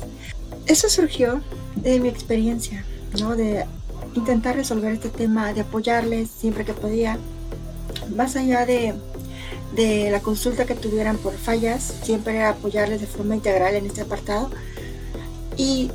[0.66, 1.40] Eso surgió
[1.74, 2.84] de mi experiencia,
[3.18, 3.34] ¿no?
[3.34, 3.66] De
[4.14, 7.18] intentar resolver este tema, de apoyarles siempre que podía,
[8.14, 8.94] más allá de,
[9.74, 14.02] de la consulta que tuvieran por fallas, siempre era apoyarles de forma integral en este
[14.02, 14.50] apartado.
[15.56, 15.90] Y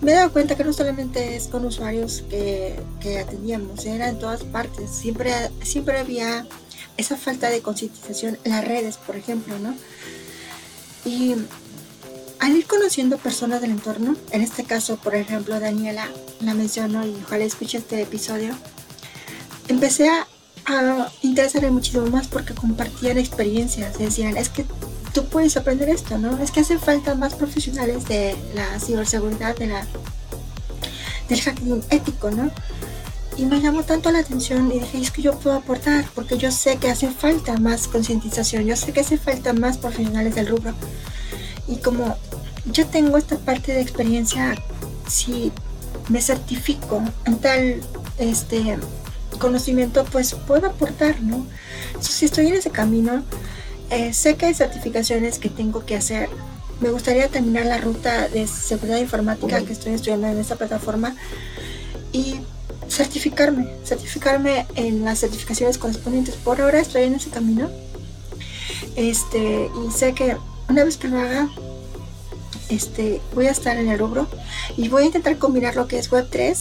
[0.00, 4.18] me he dado cuenta que no solamente es con usuarios que, que atendíamos, era en
[4.18, 4.90] todas partes.
[4.90, 6.46] Siempre, siempre había
[6.96, 9.74] esa falta de concientización en las redes, por ejemplo, ¿no?
[11.04, 11.34] Y
[12.44, 17.16] al ir conociendo personas del entorno, en este caso, por ejemplo, Daniela la menciono y
[17.24, 18.54] ojalá escuche este episodio,
[19.68, 20.26] empecé a,
[20.66, 24.66] a interesarme muchísimo más porque compartían experiencias, decían, es que
[25.14, 26.36] tú puedes aprender esto, ¿no?
[26.36, 29.86] Es que hace falta más profesionales de la ciberseguridad, de la,
[31.30, 32.50] del hacking ético, ¿no?
[33.38, 36.50] Y me llamó tanto la atención y dije, es que yo puedo aportar, porque yo
[36.50, 40.74] sé que hace falta más concientización, yo sé que hace falta más profesionales del rubro.
[41.68, 42.16] Y como
[42.72, 44.54] yo tengo esta parte de experiencia,
[45.08, 45.52] si
[46.08, 47.80] me certifico en tal
[48.18, 48.78] este,
[49.38, 51.46] conocimiento, pues puedo aportar, ¿no?
[52.00, 53.22] si estoy en ese camino,
[53.90, 56.28] eh, sé que hay certificaciones que tengo que hacer.
[56.80, 61.14] Me gustaría terminar la ruta de seguridad informática que estoy estudiando en esta plataforma
[62.12, 62.36] y
[62.88, 66.34] certificarme, certificarme en las certificaciones correspondientes.
[66.36, 67.70] Por ahora estoy en ese camino.
[68.96, 70.36] Este, y sé que
[70.68, 71.48] una vez que lo haga,
[72.68, 74.26] este, voy a estar en el rubro
[74.76, 76.56] y voy a intentar combinar lo que es Web3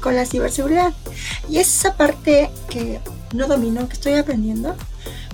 [0.00, 0.92] con la ciberseguridad.
[1.48, 3.00] Y es esa parte que
[3.34, 4.76] no domino, que estoy aprendiendo.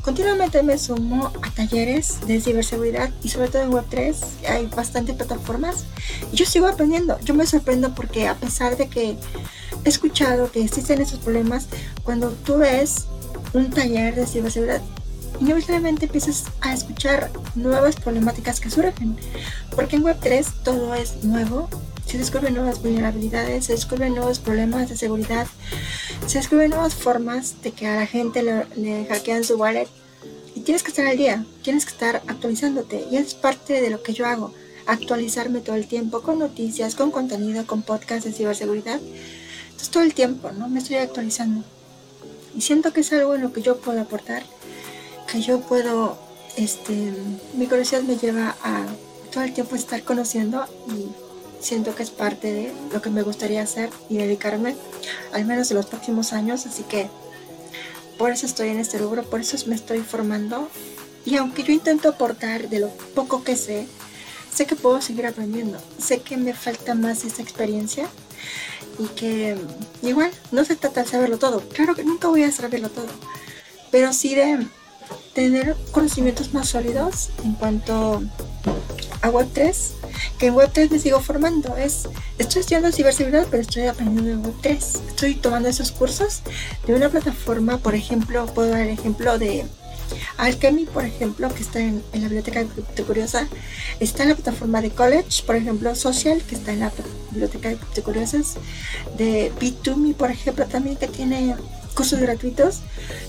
[0.02, 4.14] Continuamente me sumo a talleres de ciberseguridad y sobre todo en Web3
[4.50, 5.84] hay bastantes plataformas
[6.30, 7.18] y yo sigo aprendiendo.
[7.20, 9.16] Yo me sorprendo porque a pesar de que
[9.84, 11.68] he escuchado que existen esos problemas,
[12.02, 13.06] cuando tú ves
[13.54, 14.82] un taller de ciberseguridad,
[15.40, 19.16] inevitablemente empiezas a escuchar nuevas problemáticas que surgen.
[19.74, 21.68] Porque en Web3 todo es nuevo,
[22.06, 25.46] se descubren nuevas vulnerabilidades, se descubren nuevos problemas de seguridad,
[26.26, 29.88] se descubren nuevas formas de que a la gente le, le hackean su wallet.
[30.54, 33.06] Y tienes que estar al día, tienes que estar actualizándote.
[33.10, 34.54] Y es parte de lo que yo hago,
[34.86, 39.00] actualizarme todo el tiempo con noticias, con contenido, con podcasts de ciberseguridad.
[39.64, 40.68] Entonces todo el tiempo, ¿no?
[40.68, 41.64] Me estoy actualizando.
[42.56, 44.44] Y siento que es algo en lo que yo puedo aportar,
[45.40, 46.16] yo puedo,
[46.56, 47.12] este,
[47.54, 48.86] mi curiosidad me lleva a
[49.32, 51.08] todo el tiempo estar conociendo y
[51.64, 54.76] siento que es parte de lo que me gustaría hacer y dedicarme,
[55.32, 57.08] al menos en los próximos años, así que
[58.18, 60.68] por eso estoy en este rubro, por eso me estoy formando.
[61.24, 63.86] Y aunque yo intento aportar de lo poco que sé,
[64.54, 68.06] sé que puedo seguir aprendiendo, sé que me falta más esa experiencia
[68.98, 69.56] y que
[70.02, 73.08] igual no se trata de saberlo todo, claro que nunca voy a saberlo todo,
[73.90, 74.68] pero sí de
[75.34, 78.22] tener conocimientos más sólidos en cuanto
[79.20, 79.74] a Web3
[80.38, 81.76] que en Web3 me sigo formando.
[81.76, 84.76] Es, estoy estudiando ciberseguridad, pero estoy aprendiendo en Web3.
[85.08, 86.42] Estoy tomando esos cursos
[86.86, 89.64] de una plataforma, por ejemplo, puedo dar el ejemplo de
[90.36, 93.48] Alchemy, por ejemplo, que está en, la biblioteca de Curiosa.
[94.00, 96.92] Está en la plataforma de College, por ejemplo, Social, que está en la
[97.30, 98.56] biblioteca de Curiosas.
[99.16, 101.56] De Bit2Me, por ejemplo, también que tiene
[101.94, 102.80] cursos gratuitos.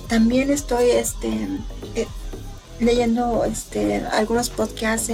[0.08, 1.30] También estoy este,
[1.96, 2.08] eh,
[2.80, 5.12] leyendo este, algunos podcasts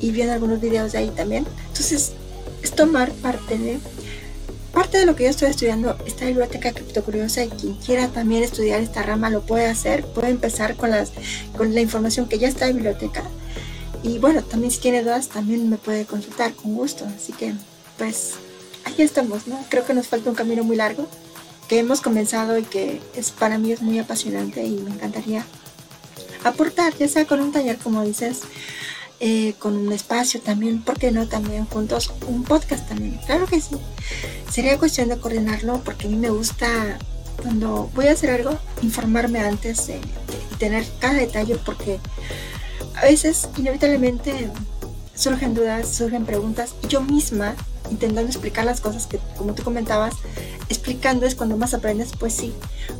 [0.00, 1.46] y viendo algunos videos de ahí también.
[1.68, 2.12] Entonces,
[2.62, 3.78] es tomar parte de
[4.72, 8.80] parte de lo que yo estoy estudiando la biblioteca criptocuriosa y quien quiera también estudiar
[8.80, 11.12] esta rama lo puede hacer, puede empezar con las
[11.56, 13.22] con la información que ya está en biblioteca.
[14.02, 17.06] Y bueno, también si tiene dudas también me puede consultar con gusto.
[17.16, 17.54] Así que
[17.98, 18.32] pues
[18.84, 19.64] ahí estamos, ¿no?
[19.68, 21.06] Creo que nos falta un camino muy largo
[21.68, 25.44] que hemos comenzado y que es para mí es muy apasionante y me encantaría
[26.44, 28.42] aportar, ya sea con un taller, como dices,
[29.20, 33.18] eh, con un espacio también, ¿por qué no también juntos un podcast también?
[33.26, 33.76] Claro que sí.
[34.50, 36.98] Sería cuestión de coordinarlo porque a mí me gusta
[37.42, 40.00] cuando voy a hacer algo, informarme antes de,
[40.58, 41.98] tener cada detalle porque
[42.96, 44.50] a veces inevitablemente
[45.14, 47.54] surgen dudas, surgen preguntas yo misma
[47.90, 50.14] intentando explicar las cosas que como tú comentabas,
[50.68, 52.52] explicando es cuando más aprendes, pues sí,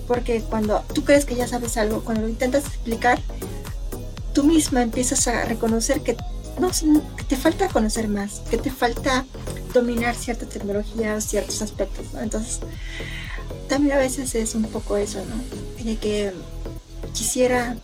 [0.06, 3.20] porque cuando tú crees que ya sabes algo, cuando lo intentas explicar,
[4.32, 6.16] tú misma empiezas a reconocer que,
[6.58, 6.70] no,
[7.28, 9.24] te falta conocer más, que te falta
[9.72, 12.60] dominar cierta tecnología o ciertos aspectos, Entonces,
[13.68, 15.84] también a veces es un poco eso, ¿no?
[15.84, 16.32] De que
[17.12, 17.76] quisiera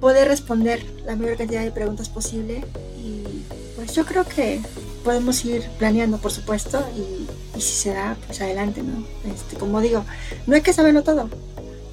[0.00, 2.64] poder responder la mayor cantidad de preguntas posible
[2.98, 3.44] y
[3.76, 4.60] pues yo creo que
[5.02, 9.04] podemos ir planeando, por supuesto, y, si se da, pues adelante, ¿no?
[9.30, 10.04] Este, como digo,
[10.46, 11.28] no hay que saberlo todo.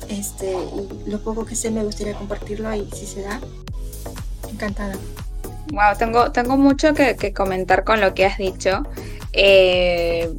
[0.08, 3.40] Este, y lo poco que sé me gustaría compartirlo y si se da,
[4.52, 4.96] encantada.
[5.72, 8.84] Wow, tengo, tengo mucho que, comentar con lo que has dicho.
[9.34, 10.34] Eh,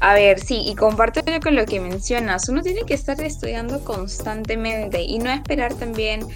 [0.00, 2.48] a ver, sí, y comparto con lo que mencionas.
[2.48, 6.26] Uno tiene que estar estudiando constantemente y no esperar también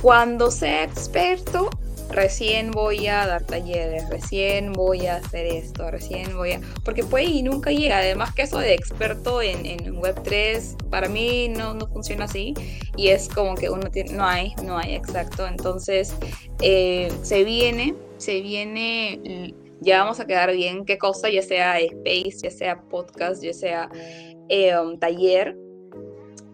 [0.00, 1.68] cuando sea experto
[2.10, 6.60] recién voy a dar talleres, recién voy a hacer esto, recién voy a...
[6.84, 7.98] Porque puede y nunca llega.
[7.98, 12.54] Además que eso de experto en, en Web3, para mí no, no, funciona así.
[12.96, 14.12] Y es como que uno tiene...
[14.12, 15.46] No hay, no hay, exacto.
[15.46, 16.14] Entonces,
[16.62, 19.54] eh, se viene, se viene...
[19.82, 23.88] Ya vamos a quedar bien qué cosa, ya sea space, ya sea podcast, ya sea
[24.50, 25.56] eh, um, taller,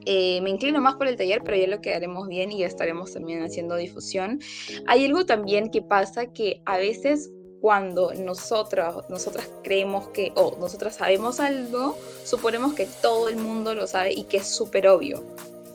[0.06, 3.12] eh, me inclino más por el taller, pero ya lo quedaremos bien y ya estaremos
[3.12, 4.40] también haciendo difusión.
[4.86, 10.96] Hay algo también que pasa que a veces cuando nosotras, nosotras creemos que, o nosotras
[10.96, 15.24] sabemos algo, suponemos que todo el mundo lo sabe y que es súper obvio.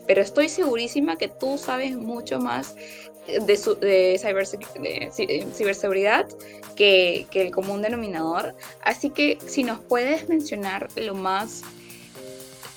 [0.08, 2.76] Pero estoy segurísima que tú sabes mucho más
[3.28, 4.17] de, su, de,
[5.54, 6.28] ciberseguridad
[6.76, 8.56] que, que el común denominador.
[8.82, 11.63] Así que si nos puedes mencionar lo más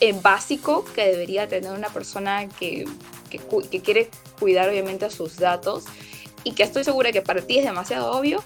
[0.05, 2.85] eh, básico que debería tener una persona que,
[3.31, 5.85] que, quiere cuidar obviamente a sus datos
[6.43, 8.45] y que estoy segura que para ti es demasiado obvio,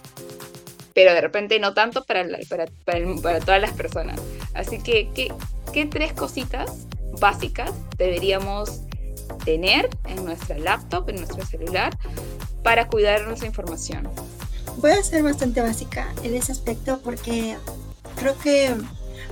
[0.95, 4.21] pero de repente no tanto para, para, para, todas las personas.
[4.55, 5.33] Así que, ¿qué,
[5.73, 6.87] ¿qué tres cositas
[7.19, 8.83] básicas deberíamos
[9.45, 11.93] tener en nuestra laptop, en nuestro celular,
[12.63, 14.09] para cuidar nuestra información?
[14.77, 17.57] Voy a ser bastante básica en ese aspecto porque
[18.15, 18.77] creo que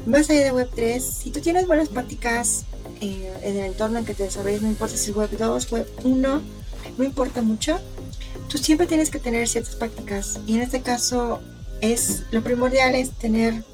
[0.07, 2.65] más allá de Web3, si tú tienes buenas prácticas
[3.01, 5.89] eh, en el entorno en que te desarrolles, no importa si es Web 2, Web
[6.05, 6.43] 1,
[6.99, 7.79] no importa mucho,
[8.49, 10.41] tú siempre tienes que tener ciertas prácticas.
[10.47, 11.41] Y en este caso,
[11.81, 13.65] es lo primordial es tener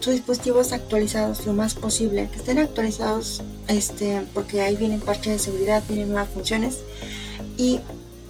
[0.00, 5.38] tus dispositivos actualizados lo más posible, que estén actualizados, este, porque ahí vienen parches de
[5.38, 6.78] seguridad, vienen nuevas funciones.
[7.56, 7.80] Y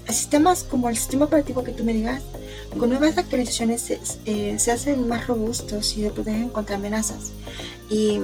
[0.08, 2.22] sistemas como el sistema operativo que tú me digas,
[2.78, 7.32] con nuevas actualizaciones se, eh, se hacen más robustos y se protegen contra amenazas.
[7.88, 8.20] Y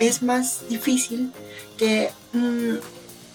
[0.00, 1.32] es más difícil
[1.76, 2.80] que un,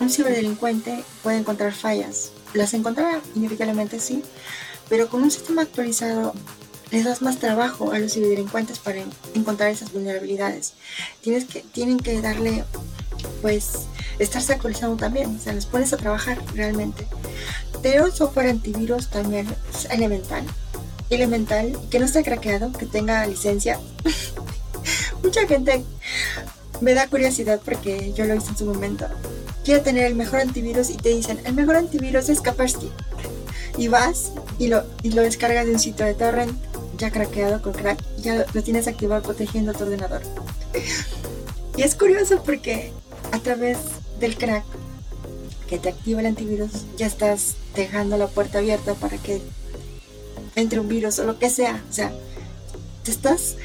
[0.10, 2.32] ciberdelincuente pueda encontrar fallas.
[2.54, 4.24] Las encontrará inevitablemente, sí,
[4.90, 6.34] pero con un sistema actualizado
[6.92, 10.74] les das más trabajo a los ciberdelincuentes para encontrar esas vulnerabilidades.
[11.22, 12.64] Tienes que, tienen que darle,
[13.42, 13.88] pues,
[14.20, 17.08] estarse actualizando también, o sea, les pones a trabajar realmente.
[17.82, 19.48] Pero el software antivirus también
[19.90, 20.44] elemental.
[21.10, 23.80] Elemental, que no esté craqueado, que tenga licencia.
[25.24, 25.84] Mucha gente
[26.82, 29.08] me da curiosidad porque yo lo hice en su momento.
[29.64, 32.92] Quiero tener el mejor antivirus y te dicen, el mejor antivirus es Kaspersky.
[33.78, 36.58] Y vas y lo, y lo descargas de un sitio de torrent
[36.98, 40.22] ya craqueado con crack, ya lo tienes activado protegiendo tu ordenador.
[41.76, 42.94] y es curioso porque
[43.32, 43.78] a través
[44.20, 44.64] del crack
[45.68, 49.42] que te activa el antivirus, ya estás dejando la puerta abierta para que
[50.56, 51.84] entre un virus o lo que sea.
[51.90, 52.14] O sea,
[53.04, 53.56] te estás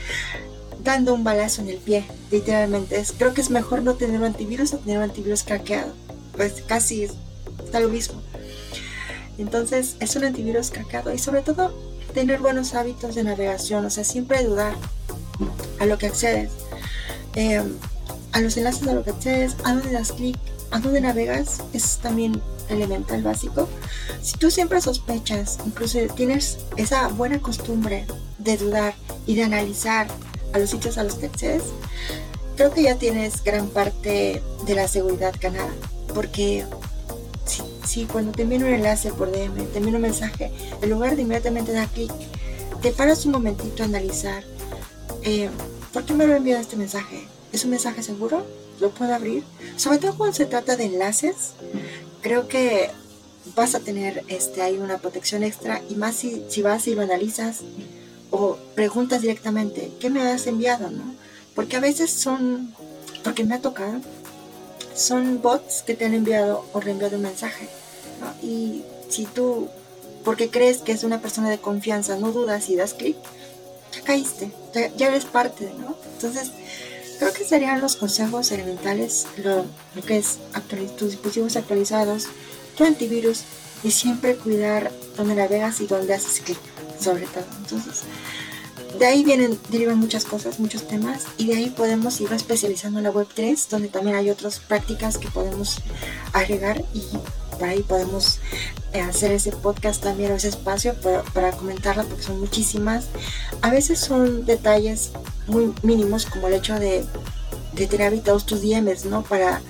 [0.83, 2.99] dando un balazo en el pie, literalmente.
[2.99, 5.93] Es, creo que es mejor no tener un antivirus o tener un antivirus craqueado.
[6.37, 7.09] Pues casi
[7.65, 8.21] está lo mismo.
[9.39, 11.73] Entonces, es un antivirus craqueado y sobre todo
[12.15, 14.75] tener buenos hábitos de navegación, o sea, siempre dudar
[15.79, 16.51] a lo que accedes.
[17.35, 17.63] Eh,
[18.33, 20.37] a los enlaces a lo que accedes, a dónde das clic,
[20.71, 23.69] a dónde navegas, es también elemental básico.
[24.23, 28.07] Si tú siempre sospechas, incluso tienes esa buena costumbre
[28.39, 28.95] de dudar
[29.27, 30.07] y de analizar
[30.53, 31.65] a los sitios a los que accedes,
[32.57, 35.73] creo que ya tienes gran parte de la seguridad ganada.
[36.15, 36.65] Porque
[37.85, 41.23] si, cuando te envían un enlace por DM, te envían un mensaje, en lugar de
[41.23, 42.13] inmediatamente dar clic,
[42.83, 44.45] te paras un momentito a analizar,
[45.23, 45.51] eh,
[45.93, 47.27] ¿por qué me lo enviado este mensaje?
[47.53, 48.47] ¿Es un mensaje seguro?
[48.81, 49.45] ¿Lo puedo abrir?
[49.77, 51.53] Sobre todo cuando se trata de enlaces,
[52.23, 52.91] creo que
[53.57, 57.03] vas a tener este, ahí una protección extra y más si, si vas y lo
[57.03, 57.61] analizas
[58.31, 60.91] o preguntas directamente, ¿qué me has enviado?
[60.91, 61.03] ¿no?
[61.55, 62.75] Porque a veces son,
[63.25, 64.01] porque me ha tocado,
[64.95, 67.69] son bots que te han enviado o reenviado un mensaje.
[68.43, 69.69] Y si tú,
[70.25, 73.17] porque crees que es una persona de confianza, no dudas y das clic,
[73.93, 75.97] ya caíste, ya, ya eres parte, ¿no?
[76.15, 76.51] Entonces,
[77.21, 79.67] Creo que serían los consejos elementales, lo,
[80.07, 80.39] que es
[80.97, 82.29] tus dispositivos actualizados,
[82.79, 83.43] tu antivirus
[83.85, 86.57] y siempre cuidar donde navegas y donde haces clic,
[86.99, 87.45] sobre todo.
[87.59, 88.05] Entonces,
[88.99, 93.05] de ahí vienen, derivan muchas cosas, muchos temas y de ahí podemos ir especializando en
[93.05, 95.77] la web 3, donde también hay otras prácticas que podemos
[96.33, 97.03] agregar y
[97.61, 98.39] por ahí podemos
[98.95, 103.05] eh, hacer ese podcast también o ese espacio para, para comentarla porque son muchísimas.
[103.61, 105.13] A veces son detalles
[105.47, 107.05] muy mínimos como el hecho de,
[107.75, 109.23] tener habitados tus DMs, ¿no?
[109.23, 109.61] Para,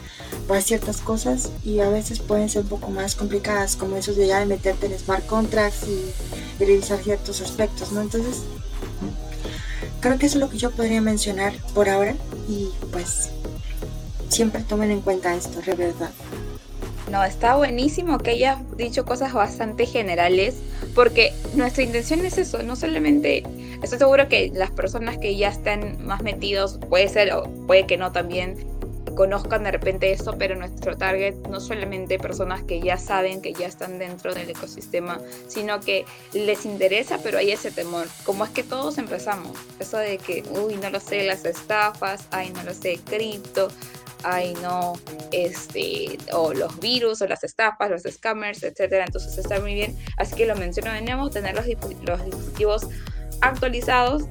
[0.46, 4.28] para ciertas cosas y a veces pueden ser un poco más complicadas como eso de
[4.28, 6.12] ya de meterte en smart contracts y,
[6.60, 8.02] revisar ciertos aspectos, ¿no?
[8.02, 8.42] Entonces,
[10.00, 12.14] creo que eso es lo que yo podría mencionar por ahora
[12.48, 13.30] y pues
[14.28, 16.10] siempre tomen en cuenta esto, de verdad.
[17.10, 20.56] No, está buenísimo que hayas dicho cosas bastante generales,
[20.94, 23.42] porque nuestra intención es eso, no solamente,
[23.82, 27.96] estoy seguro que las personas que ya están más metidos, puede ser o puede que
[27.96, 28.64] no también,
[29.16, 33.66] conozcan de repente esto, pero nuestro target no solamente personas que ya saben, que ya
[33.66, 38.06] están dentro del ecosistema, sino que les interesa, pero hay ese temor.
[38.24, 42.50] Como es que todos empezamos, eso de que, uy, no lo sé, las estafas, ay,
[42.54, 43.68] no lo sé, cripto,
[44.24, 44.94] ay no,
[45.32, 49.04] este, o los virus, o las estafas, los scammers, etcétera.
[49.06, 49.96] Entonces está muy bien.
[50.16, 51.66] Así que lo menciono de nuevo, tener los,
[52.02, 52.86] los dispositivos
[53.40, 54.24] actualizados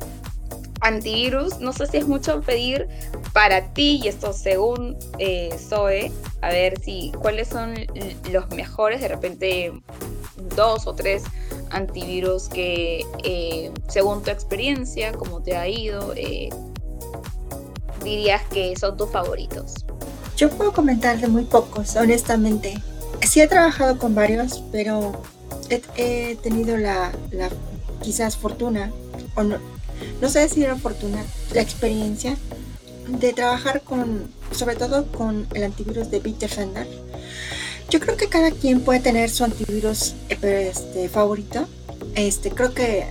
[0.82, 2.88] antivirus, no sé si es mucho pedir
[3.34, 6.12] para ti, y esto según eh, Zoe,
[6.42, 7.76] a ver si cuáles son
[8.32, 9.74] los mejores, de repente
[10.56, 11.24] dos o tres
[11.72, 16.50] antivirus que eh, según tu experiencia, como te ha ido, eh,
[18.10, 19.86] dirías que son tus favoritos.
[20.36, 22.82] Yo puedo comentar de muy pocos, honestamente.
[23.28, 25.22] Sí he trabajado con varios, pero
[25.70, 27.49] he, tenido la, la,
[28.01, 28.91] quizás fortuna,
[29.36, 29.57] o no,
[30.22, 32.38] no sé si era fortuna, la experiencia
[33.07, 36.88] de trabajar con, sobre todo con el antivirus de Bitdefender.
[37.89, 41.68] Yo creo que cada quien puede tener su antivirus este, favorito.
[42.16, 43.07] Este, creo que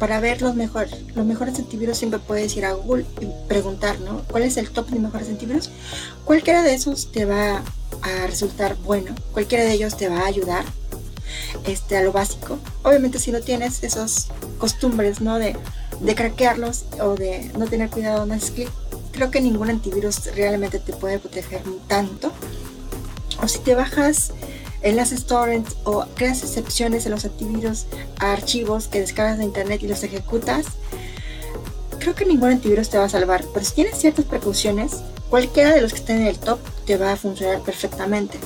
[0.00, 4.24] para ver los, mejor, los mejores antivirus siempre puedes ir a Google y preguntar, ¿no?
[4.28, 5.70] ¿Cuál es el top de mejores antivirus?
[6.24, 7.62] Cualquiera de esos te va
[8.02, 9.14] a resultar bueno.
[9.32, 10.64] Cualquiera de ellos te va a ayudar
[11.66, 12.58] este, a lo básico.
[12.82, 14.28] Obviamente si no tienes esas
[14.58, 15.38] costumbres, ¿no?
[15.38, 15.54] De
[16.00, 18.70] de craquearlos o de no tener cuidado no es clic,
[19.12, 22.32] creo que ningún antivirus realmente te puede proteger tanto.
[23.42, 24.32] O si te bajas
[24.82, 27.86] en las torrents o creas excepciones en los antivirus
[28.18, 30.66] a archivos que descargas de internet y los ejecutas,
[31.98, 33.44] creo que ningún antivirus te va a salvar.
[33.52, 34.96] Pero si tienes ciertas precauciones,
[35.28, 38.38] cualquiera de los que estén en el top te va a funcionar perfectamente.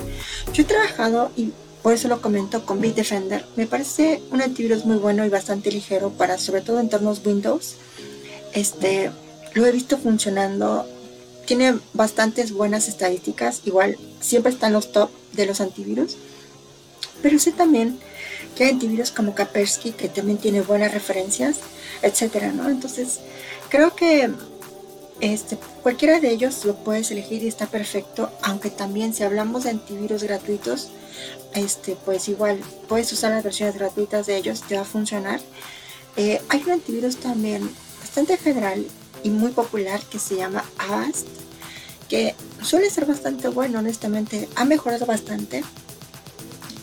[0.53, 3.45] Yo he trabajado y por eso lo comento con Bitdefender.
[3.55, 7.75] Me parece un antivirus muy bueno y bastante ligero para sobre todo entornos Windows.
[8.53, 9.11] Este,
[9.53, 10.87] lo he visto funcionando.
[11.45, 13.61] Tiene bastantes buenas estadísticas.
[13.65, 16.17] Igual siempre están los top de los antivirus.
[17.21, 17.99] Pero sé también
[18.55, 21.57] que hay antivirus como Kaspersky que también tiene buenas referencias,
[22.01, 22.69] etcétera, ¿no?
[22.69, 23.19] Entonces,
[23.69, 24.31] creo que
[25.21, 29.71] este, cualquiera de ellos lo puedes elegir y está perfecto, aunque también si hablamos de
[29.71, 30.89] antivirus gratuitos,
[31.53, 35.39] este, pues igual puedes usar las versiones gratuitas de ellos, te va a funcionar.
[36.17, 37.69] Eh, hay un antivirus también
[38.01, 38.85] bastante general
[39.23, 41.27] y muy popular que se llama Avast,
[42.09, 45.63] que suele ser bastante bueno, honestamente, ha mejorado bastante.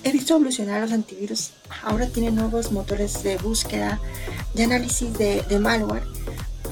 [0.04, 1.50] He visto evolucionar los antivirus,
[1.84, 4.00] ahora tienen nuevos motores de búsqueda,
[4.54, 6.02] de análisis de, de malware,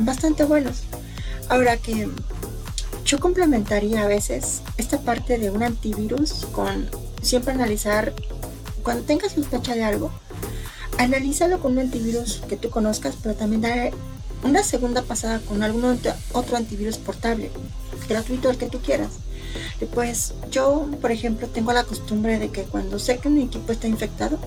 [0.01, 0.83] bastante buenos.
[1.49, 2.09] Ahora que
[3.05, 6.89] yo complementaría a veces esta parte de un antivirus con
[7.22, 8.12] siempre analizar,
[8.83, 10.11] cuando tengas sospecha de algo,
[10.99, 13.93] analízalo con un antivirus que tú conozcas, pero también dar
[14.43, 15.99] una segunda pasada con algún
[16.33, 17.51] otro antivirus portable,
[18.09, 19.11] gratuito, el que tú quieras.
[19.94, 23.88] Pues yo, por ejemplo, tengo la costumbre de que cuando sé que mi equipo está
[23.88, 24.38] infectado,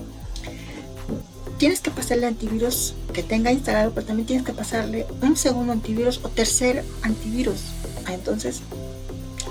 [1.58, 6.20] tienes que pasarle antivirus que tenga instalado, pero también tienes que pasarle un segundo antivirus
[6.22, 7.60] o tercer antivirus.
[8.08, 8.60] Entonces,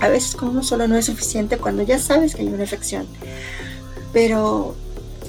[0.00, 3.06] a veces con uno solo no es suficiente cuando ya sabes que hay una infección.
[4.12, 4.76] Pero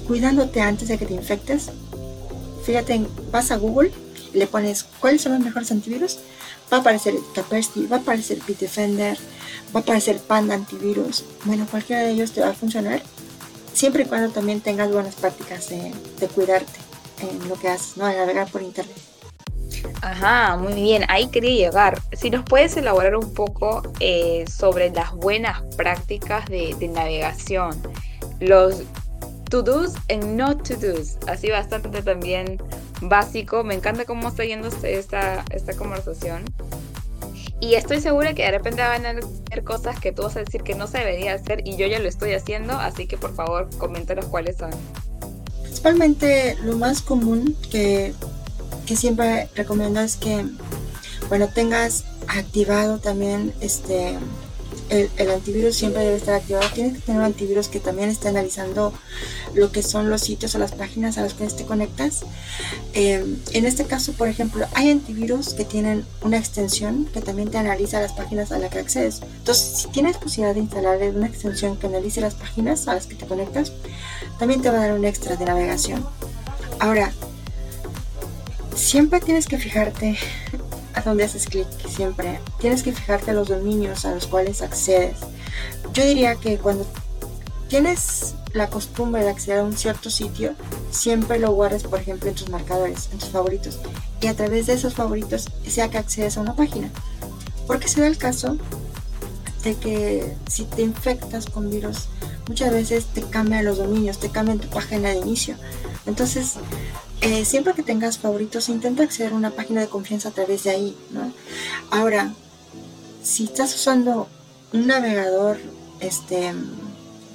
[0.07, 1.69] cuidándote antes de que te infectes,
[2.63, 3.91] fíjate, vas a Google,
[4.34, 6.17] le pones cuáles son los mejores antivirus,
[6.71, 9.17] va a aparecer Kaspersky, va a aparecer Bitdefender,
[9.74, 11.24] va a aparecer Panda Antivirus.
[11.45, 13.01] Bueno, cualquiera de ellos te va a funcionar,
[13.74, 16.80] siempre y cuando también tengas buenas prácticas de, de cuidarte
[17.22, 18.06] en lo que haces, ¿no?
[18.06, 18.95] De navegar por internet.
[20.01, 22.01] Ajá, muy bien, ahí quería llegar.
[22.14, 27.82] Si nos puedes elaborar un poco eh, sobre las buenas prácticas de, navegación,
[28.39, 28.84] los
[29.49, 32.58] to-dos and not to-dos, así bastante también
[33.01, 33.64] básico.
[33.64, 36.45] Me encanta cómo está yendo esta, esta conversación.
[37.66, 40.61] Y estoy segura que de repente van a hacer cosas que tú vas a decir
[40.61, 43.68] que no se debería hacer y yo ya lo estoy haciendo, así que por favor
[43.80, 44.70] coméntanos cuáles son.
[45.63, 48.13] Principalmente lo más común que
[48.86, 50.45] que siempre recomiendo es que,
[51.28, 54.16] bueno, tengas activado también este
[54.89, 56.65] el, antivirus siempre debe estar activado.
[56.73, 58.93] Tienes que tener un antivirus que también esté analizando
[59.53, 62.23] lo que son los sitios o las páginas a los que te conectas.
[62.93, 67.57] Em, en este caso, por ejemplo, hay antivirus que tienen una extensión que también te
[67.57, 69.21] analiza las páginas a las que accedes.
[69.38, 73.15] Entonces, si tienes posibilidad de instalar una extensión que analice las páginas a las que
[73.15, 73.71] te conectas,
[74.39, 76.05] también te va a dar un extra de navegación.
[76.79, 77.11] Ahora,
[78.75, 80.17] siempre tienes que fijarte
[80.96, 82.39] a dónde haces clic, siempre.
[82.60, 85.18] Tienes que fijarte los dominios a los cuales accedes.
[85.93, 86.86] Yo diría que cuando
[87.68, 90.54] tienes la costumbre de acceder a un cierto sitio,
[90.91, 93.80] siempre lo guardes, por ejemplo, en tus marcadores, en tus favoritos.
[94.22, 96.89] Y a través de esos favoritos sea que accedes a una página.
[97.68, 98.58] Porque se da el caso
[99.64, 102.08] de que si te infectas con virus,
[102.48, 105.56] muchas veces te cambian los dominios, te cambian tu página de inicio.
[106.06, 106.54] Entonces,
[107.26, 110.69] eh, siempre que tengas favoritos, intenta acceder a una página de confianza a través de
[110.69, 110.97] ahí.
[111.09, 111.34] ¿no?
[111.89, 112.34] Ahora,
[113.23, 114.28] si estás usando
[114.73, 115.57] un navegador
[116.01, 116.53] este,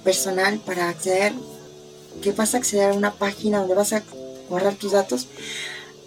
[0.05, 1.33] personal para acceder,
[2.23, 4.05] que vas a acceder a una página donde vas a
[4.49, 5.27] guardar tus datos,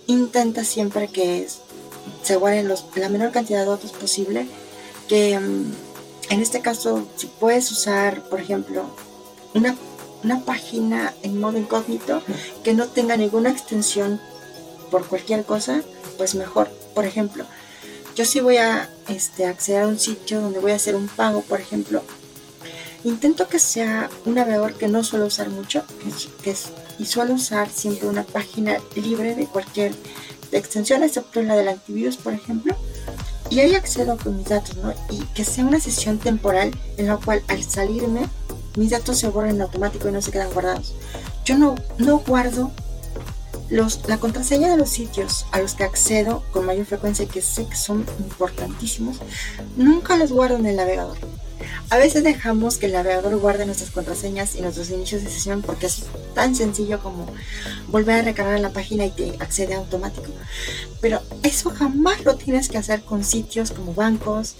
[0.07, 1.47] intenta siempre que
[2.23, 4.47] se guarden los, la menor cantidad de datos posible.
[5.09, 5.73] Que mm,
[6.29, 8.86] en este caso, si puedes usar, por ejemplo,
[9.53, 9.75] una,
[10.24, 12.21] una página en modo incógnito
[12.63, 14.19] que no tenga ninguna extensión
[14.89, 15.82] por cualquier cosa,
[16.17, 16.69] pues mejor.
[16.93, 17.45] Por ejemplo,
[18.15, 21.41] yo si voy a este, acceder a un sitio donde voy a hacer un pago,
[21.41, 22.03] por ejemplo,
[23.03, 25.84] intento que sea un navegador que no suelo usar mucho
[26.43, 26.69] que es,
[26.99, 29.93] y suelo usar siempre una página libre de cualquier
[30.51, 32.76] extensión, excepto la del antivirus, por ejemplo.
[33.49, 34.93] Y ahí accedo con mis datos, ¿no?
[35.09, 38.30] Y que sea una sesión temporal en la cual al salirme
[38.76, 40.93] mis datos se borran en automático y no se quedan guardados.
[41.45, 42.71] Yo no, no guardo
[44.07, 47.76] la contraseña de los sitios a los que accedo con mayor frecuencia, que sé que
[47.76, 49.17] son importantísimos,
[49.78, 51.17] nunca los guardo en el navegador.
[51.89, 55.88] A veces dejamos que el navegador guarde nuestras contraseñas y nuestros inicios de sesión porque
[55.88, 56.03] es
[56.34, 57.28] tan sencillo como
[57.88, 60.28] volver a recargar la página y te accede automático.
[61.01, 64.55] Pero eso jamás lo tienes que hacer con sitios como bancos,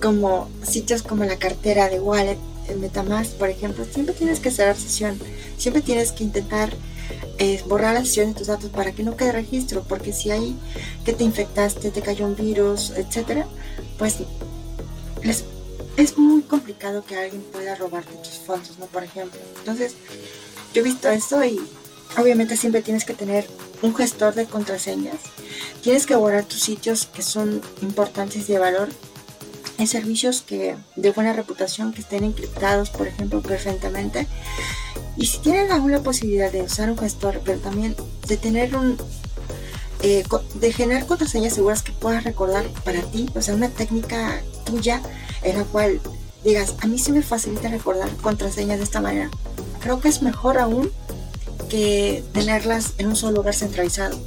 [0.00, 2.38] como sitios como la cartera de Wallet,
[2.68, 3.84] el Metamask, por ejemplo.
[3.84, 5.18] Siempre tienes que cerrar sesión,
[5.56, 6.70] siempre tienes que intentar
[7.38, 10.56] es borrar la sesión de tus datos para que no quede registro, porque si hay
[11.04, 13.46] que te infectaste, te cayó un virus, etcétera,
[13.96, 14.16] pues
[15.96, 18.86] es muy complicado que alguien pueda robarte tus fondos, ¿no?
[18.86, 19.40] Por ejemplo.
[19.58, 19.94] Entonces,
[20.74, 21.60] yo he visto esto y
[22.16, 23.46] obviamente siempre tienes que tener
[23.82, 25.16] un gestor de contraseñas.
[25.82, 28.88] Tienes que borrar tus sitios que son importantes y de valor
[29.78, 34.26] en servicios que de buena reputación que estén encriptados, por ejemplo, perfectamente
[35.18, 37.96] y si tienen alguna posibilidad de usar un gestor, pero también
[38.28, 38.96] de tener un,
[40.02, 40.22] eh,
[40.54, 45.02] de generar contraseñas seguras que puedas recordar para ti, o sea, una técnica tuya
[45.42, 46.00] en la cual
[46.44, 49.28] digas, a mí sí me facilita recordar contraseñas de esta manera.
[49.80, 50.92] Creo que es mejor aún
[51.68, 54.18] que tenerlas en un solo lugar centralizado.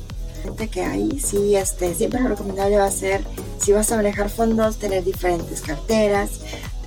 [0.71, 3.23] Que ahí sí, este, siempre lo recomendable va a ser,
[3.61, 6.41] si vas a manejar fondos, tener diferentes carteras,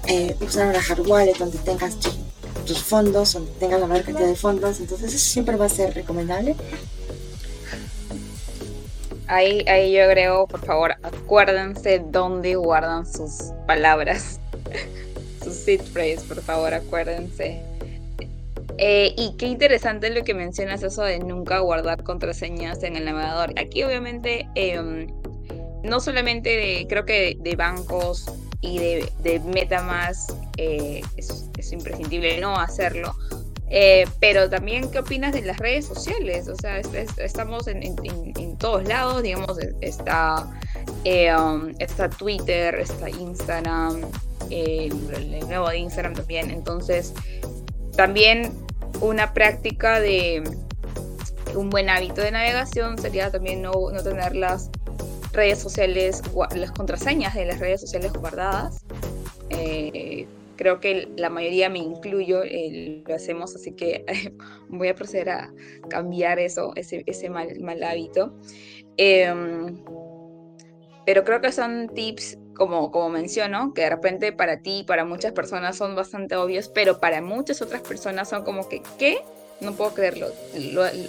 [0.08, 1.96] eh, usar hard wallet donde tengas
[2.66, 5.94] tus fondos, donde tengas la mayor cantidad de fondos, entonces eso siempre va a ser
[5.94, 6.56] recomendable.
[9.26, 14.40] Ahí, ahí yo creo, por favor, acuérdense dónde guardan sus palabras,
[15.44, 17.62] sus seed phrase, por favor, acuérdense.
[18.76, 23.54] Eh, y qué interesante lo que mencionas eso de nunca guardar contraseñas en el navegador.
[23.56, 25.06] Aquí obviamente em,
[25.84, 28.26] no solamente de, creo que de bancos
[28.60, 33.14] y de, de Metamask eh, es, imprescindible no hacerlo.
[33.70, 36.48] Eh, pero también, ¿qué opinas de las redes sociales?
[36.48, 40.48] O sea, estamos en, todos lados, digamos, está,
[41.04, 44.02] eh, um, está Twitter, está Instagram,
[44.50, 46.50] el nuevo de Instagram también.
[46.50, 47.12] Entonces,
[47.96, 48.52] también
[49.00, 50.42] una práctica de
[51.54, 54.02] un buen hábito de navegación sería también no, no
[55.34, 56.22] redes sociales,
[56.54, 58.84] las contraseñas de las redes sociales guardadas.
[59.50, 60.26] Eh,
[60.56, 62.42] creo que la mayoría me incluyo,
[63.06, 64.04] lo hacemos, así que
[64.68, 65.52] voy a proceder a
[65.88, 68.34] cambiar eso, ese, ese mal, mal hábito.
[68.96, 69.82] Em,
[71.04, 75.32] pero creo que son tips, como, como menciono, que de repente para ti, para muchas
[75.32, 79.18] personas son bastante obvios, pero para muchas otras personas son como que, ¿qué?
[79.60, 80.28] No puedo creerlo,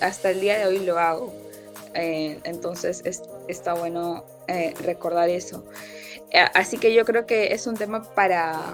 [0.01, 1.44] hasta el día de hoy lo hago.
[1.95, 3.03] Eh, entonces
[3.47, 5.63] está bueno eh, recordar eso.
[6.31, 8.73] Eh, así que yo creo que es un tema para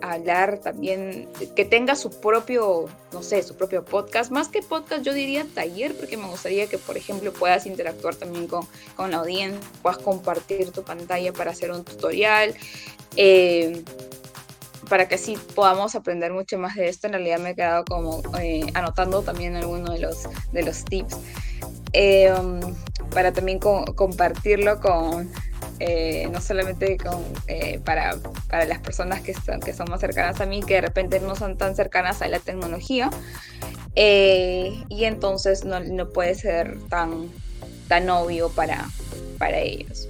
[0.00, 5.14] hablar también, que tenga su propio, no sé, su propio podcast, más que podcast yo
[5.14, 9.60] diría taller, porque me gustaría que, por ejemplo, puedas interactuar también con, con la audiencia,
[9.82, 12.54] puedas compartir tu pantalla para hacer un tutorial,
[14.90, 17.06] para que así podamos aprender mucho más de esto.
[17.06, 18.22] En realidad me he quedado como
[18.74, 21.16] anotando también algunos de los, de los tips.
[21.94, 22.60] Em,
[23.12, 25.30] para también compartirlo con,
[25.78, 28.16] eh, no solamente con, eh, para,
[28.48, 31.36] para, las personas que son, que son más cercanas a mí, que de repente no
[31.36, 33.10] son tan cercanas a la tecnología,
[33.94, 37.30] eh, y entonces no, no, puede ser tan,
[37.86, 38.88] tan obvio para,
[39.38, 40.08] para ellos.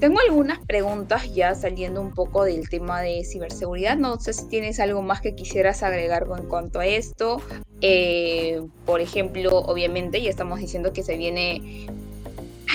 [0.00, 3.96] Tengo algunas preguntas ya saliendo un poco del tema de ciberseguridad.
[3.96, 7.42] No sé si tienes algo más que quisieras agregar en cuanto a esto.
[7.82, 11.86] Eh, por ejemplo, obviamente ya estamos diciendo que se viene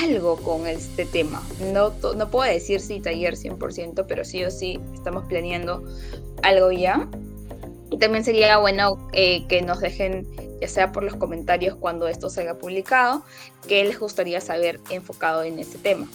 [0.03, 1.41] algo con este tema.
[1.73, 5.83] No, no puedo decir si taller 100%, pero sí o sí estamos planeando
[6.43, 7.09] algo ya.
[7.89, 10.27] Y también sería bueno eh, que nos dejen,
[10.61, 13.23] ya sea por los comentarios cuando esto se haya publicado,
[13.67, 16.07] qué les gustaría saber enfocado en ese tema,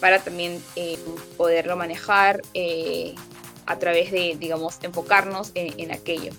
[0.00, 0.98] para también eh,
[1.36, 3.14] poderlo manejar eh,
[3.66, 6.32] a través de, digamos, enfocarnos en, aquello.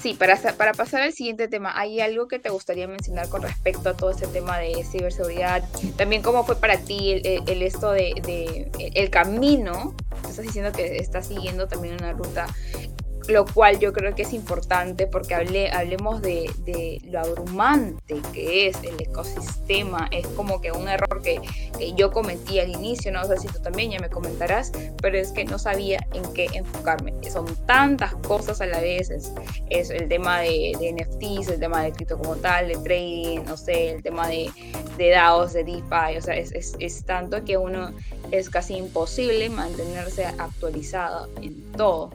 [0.00, 3.90] sí, para, para pasar al siguiente tema, ¿hay algo que te gustaría mencionar con respecto
[3.90, 5.62] a todo este tema de ciberseguridad?
[5.96, 9.94] También cómo fue para ti el, esto de, de, el camino
[10.28, 12.46] estás diciendo que estás siguiendo también una ruta
[13.28, 18.76] lo cual yo creo que es importante porque hable, hablemos de, lo abrumante que es
[18.82, 20.08] el ecosistema.
[20.12, 21.40] Es como que un error que,
[21.96, 25.44] yo cometí al inicio, no sé si tú también ya me comentarás, pero es que
[25.44, 27.12] no sabía en qué enfocarme.
[27.30, 31.92] Son tantas cosas a la vez, es, el tema de, de, NFTs, el tema de
[31.92, 34.50] cripto como tal, de trading, no sé, el tema de,
[34.96, 37.92] de DAOs, de DeFi, o sea, es, es, es tanto que uno
[38.30, 42.10] es casi imposible mantenerse actualizado en todo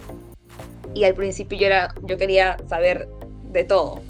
[0.94, 3.08] y al principio yo, era, yo quería saber
[3.52, 4.02] de todo.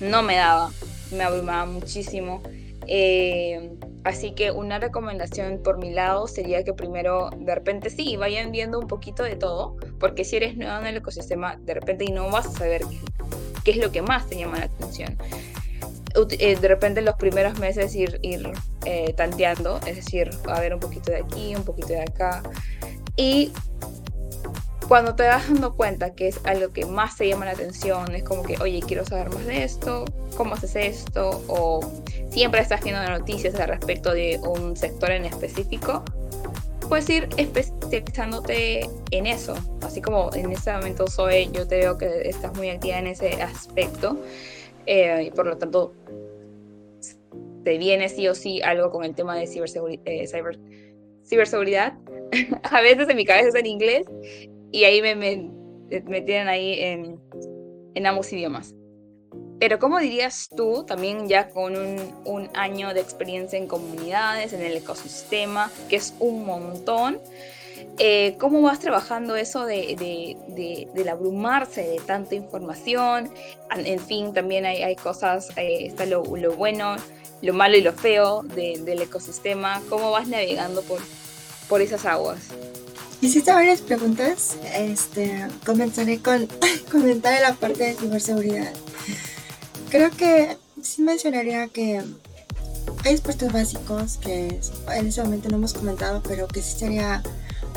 [0.00, 0.70] No me daba,
[1.12, 2.42] me abrumaba muchísimo.
[2.86, 3.70] Eh,
[4.04, 8.78] así que una recomendación por mi lado sería que primero, de repente sí, vayan viendo
[8.78, 12.46] un poquito de todo, porque si eres nuevo en el ecosistema, de repente no vas
[12.46, 12.82] a saber
[13.64, 15.16] qué, es lo que más te llama la atención.
[16.38, 18.52] Eh, de repente en los primeros meses ir, ir
[18.84, 22.42] eh, tanteando, es decir, a ver un poquito de aquí, un poquito de acá.
[23.16, 23.52] Y
[24.88, 28.22] cuando te vas dando cuenta que es algo que más te llama la atención, es
[28.22, 30.04] como que, oye, quiero saber más de esto,
[30.36, 31.42] ¿cómo haces esto?
[31.48, 31.80] O
[32.30, 36.04] siempre estás viendo noticias al respecto de un sector en específico,
[36.88, 39.54] puedes ir especializándote en eso.
[39.82, 43.42] Así como en este momento soy, yo te veo que estás muy activa en ese
[43.42, 44.18] aspecto
[44.86, 45.94] eh, y por lo tanto
[47.64, 50.26] te viene sí o sí algo con el tema de eh,
[51.24, 51.94] ciberseguridad.
[52.62, 54.06] a veces en mi cabeza es en inglés
[54.74, 57.20] y ahí me, me, tienen ahí en,
[57.94, 58.74] en, ambos idiomas.
[59.60, 64.62] Pero ¿cómo dirías tú, también ya con un, un, año de experiencia en comunidades, en
[64.62, 67.20] el ecosistema, que es un montón,
[67.98, 73.32] eh, ¿cómo vas trabajando eso de, de, de, del abrumarse de tanta información?
[73.76, 76.96] En fin, también hay, hay cosas, eh, está lo, lo, bueno,
[77.42, 79.80] lo malo y lo feo del ecosistema.
[79.88, 80.98] ¿Cómo vas navegando por,
[81.68, 82.50] por esas aguas?
[83.24, 84.58] Hiciste varias preguntas.
[84.76, 86.46] Este, comenzaré con
[86.92, 88.70] comentar la parte de ciberseguridad.
[89.88, 92.02] Creo que sí mencionaría que
[93.02, 94.60] hay aspectos básicos que
[94.94, 97.22] en ese momento no hemos comentado, pero que sí sería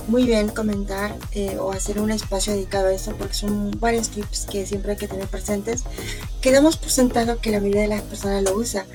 [0.09, 4.47] muy bien comentar eh, o hacer un espacio dedicado a eso porque son varios tips
[4.51, 5.83] que siempre hay que tener presentes.
[6.41, 8.85] Quedamos por sentado que la mayoría de las personas lo usa,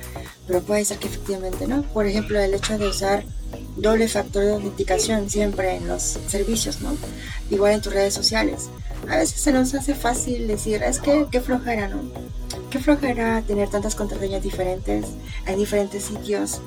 [0.47, 1.81] pero puede ser que efectivamente no.
[1.83, 3.25] Por ejemplo, el hecho de usar
[3.77, 6.97] doble factor de autenticación siempre en los servicios, ¿no?
[7.51, 8.69] Igual en tus redes sociales.
[9.09, 12.03] A veces se nos hace fácil decir, es que qué flojera, ¿no?
[12.71, 15.07] Qué flojera tener tantas contraseñas diferentes
[15.47, 16.61] en diferentes sitios.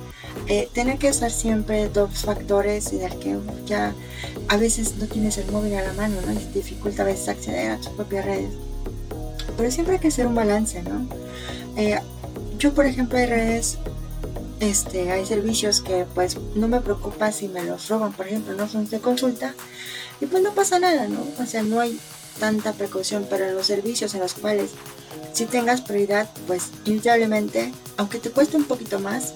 [0.48, 3.94] Eh, tener que usar siempre dos factores y del que ya
[4.50, 6.34] a veces no tienes el móvil a la mano, ¿no?
[6.34, 8.52] Y te dificulta a veces acceder a tus propias redes.
[9.58, 11.08] Pero siempre hay que hacer un balance, ¿no?
[11.78, 11.98] Eh,
[12.58, 13.78] yo, por ejemplo, hay redes
[14.60, 18.68] este, hay servicios que pues no me preocupa si me los roban, por ejemplo, no
[18.68, 19.54] son de consulta
[20.22, 21.26] y pues no pasa nada, ¿no?
[21.40, 22.00] O sea, no hay
[22.40, 24.72] tanta precaución, pero en los servicios en los cuales
[25.34, 29.34] si tengas prioridad, pues inevitablemente, aunque te cueste un poquito más,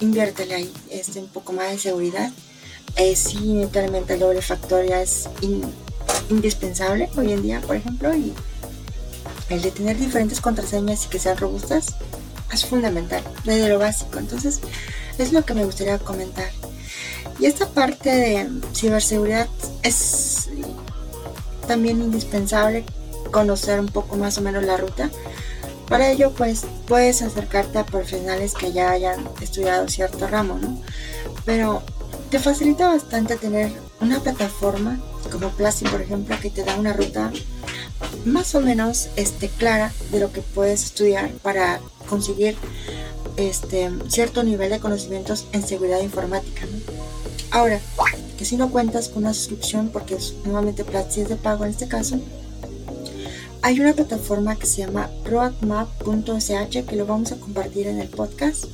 [0.00, 2.30] inviértele ahí este, un poco más de seguridad.
[2.96, 5.28] Eh, sí, inevitablemente el doble factor ya es
[6.30, 8.32] indispensable hoy en día, por ejemplo, y
[9.50, 11.94] el de tener diferentes contraseñas y que sean robustas
[12.52, 14.18] es fundamental, desde lo básico.
[14.18, 14.60] Entonces,
[15.18, 16.50] es lo que me gustaría comentar.
[17.38, 19.48] Y esta parte de ciberseguridad
[19.82, 20.48] es
[21.66, 22.84] también indispensable
[23.30, 25.10] conocer un poco más o menos la ruta.
[25.88, 30.80] Para ello, pues puedes acercarte a profesionales que ya hayan estudiado cierto ramo, ¿no?
[31.44, 31.82] Pero
[32.30, 34.98] te facilita bastante tener una plataforma
[35.30, 37.30] como Plasi, por ejemplo, que te da una ruta
[38.24, 41.80] más o menos este, clara de lo que puedes estudiar para
[42.12, 42.56] conseguir
[43.38, 46.66] este, cierto nivel de conocimientos en seguridad informática.
[47.50, 47.80] Ahora,
[48.36, 51.70] que si no cuentas con una suscripción, porque es, nuevamente Platzi es de pago en
[51.70, 52.20] este caso,
[53.62, 58.66] hay una plataforma que se llama roadmap.sh que lo vamos a compartir en el podcast,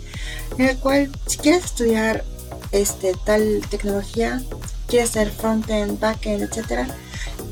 [0.59, 2.24] en el cual si quieres estudiar
[2.72, 4.43] este, tal tecnología,
[4.89, 6.89] quieres ser frontend, backend, etcétera,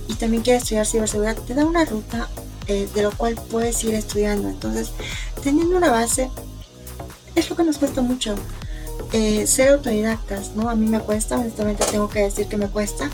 [0.09, 2.29] y también quieres estudiar ciberseguridad, te da una ruta
[2.69, 4.49] eh, de lo cual puedes ir estudiando.
[4.49, 4.91] Entonces,
[5.43, 6.31] teniendo una base,
[7.35, 8.35] es lo que nos cuesta mucho.
[9.13, 10.69] Eh, ser autodidactas, ¿no?
[10.69, 13.11] A mí me cuesta, honestamente tengo que decir que me cuesta,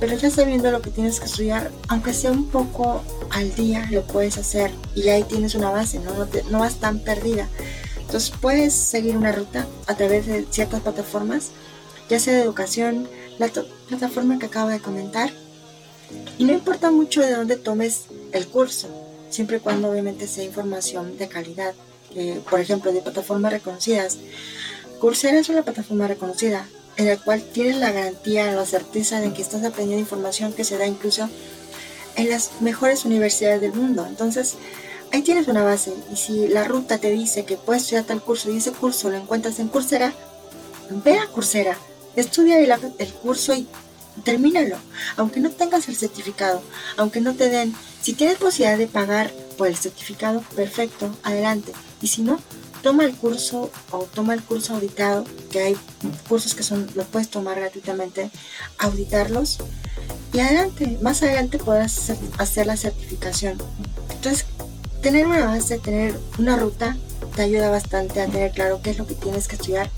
[0.00, 4.02] pero ya sabiendo lo que tienes que estudiar, aunque sea un poco al día, lo
[4.04, 6.14] puedes hacer y ahí tienes una base, ¿no?
[6.14, 7.48] No, no vas tan perdida.
[8.00, 11.50] Entonces puedes seguir una ruta a través de ciertas plataformas,
[12.08, 13.06] ya sea de educación,
[13.38, 13.48] la
[13.88, 15.30] plataforma que acabo de comentar,
[16.38, 18.88] y no importa mucho de dónde tomes el curso,
[19.30, 21.74] siempre y cuando obviamente sea información de calidad,
[22.48, 24.18] por ejemplo, de plataformas reconocidas.
[25.00, 26.66] Coursera es una plataforma reconocida
[26.96, 30.78] en la cual tienes la garantía, la certeza de que estás aprendiendo información que se
[30.78, 31.28] da incluso
[32.16, 34.04] en las mejores universidades del mundo.
[34.06, 34.56] Entonces,
[35.12, 35.94] ahí tienes una base.
[36.12, 39.16] Y si la ruta te dice que puedes estudiar tal curso y ese curso lo
[39.16, 40.12] encuentras en Coursera,
[41.04, 41.78] ve a Coursera,
[42.16, 43.68] estudia el, el curso y
[44.24, 44.76] termínalo.
[45.16, 46.60] Aunque no tengas el certificado,
[46.96, 51.72] aunque no te den, si tienes posibilidad de pagar por el certificado, perfecto, adelante.
[52.00, 52.38] Y si no,
[52.82, 55.76] toma el curso o toma el curso auditado, que hay
[56.28, 58.30] cursos que son, los puedes tomar gratuitamente,
[58.78, 59.58] auditarlos
[60.32, 63.58] y adelante, más adelante podrás hacer la certificación.
[64.10, 64.46] Entonces,
[65.02, 66.96] tener una base, tener una ruta,
[67.34, 69.90] te ayuda bastante a tener claro qué es lo que tienes que estudiar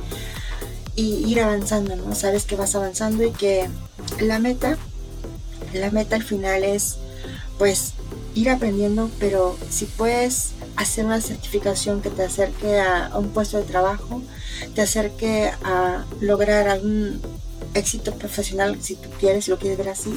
[0.95, 2.15] y ir avanzando, ¿no?
[2.15, 3.69] Sabes que vas avanzando y que
[4.21, 4.77] la meta,
[5.73, 6.97] la meta al final es
[7.61, 7.93] pues
[8.35, 13.65] ir aprendiendo, pero si puedes hacer una certificación que te acerque a, un puesto de
[13.65, 14.23] trabajo,
[14.75, 17.21] te acerque a lograr algún
[17.75, 20.11] éxito profesional, si tú quieres, si lo quieres ver así,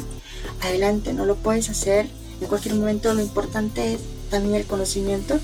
[0.62, 2.08] adelante, no lo puedes hacer
[2.40, 5.38] en cualquier momento, lo importante es también el conocimiento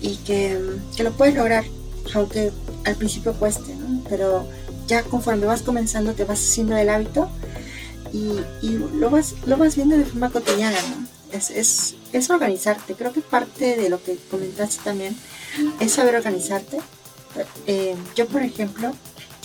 [0.00, 0.58] y que,
[1.00, 1.64] lo puedes lograr,
[2.14, 2.50] aunque
[2.86, 4.00] al principio cueste, ¿no?
[4.08, 4.48] pero
[4.86, 7.28] ya conforme vas comenzando te vas haciendo el hábito
[8.14, 11.06] y, lo, vas, lo vas viendo de forma cotidiana, ¿no?
[11.34, 12.94] es, es, organizarte.
[12.94, 15.16] Creo que parte de lo que comentaste también
[15.80, 16.78] es saber organizarte.
[17.66, 18.92] Eh, yo, por ejemplo,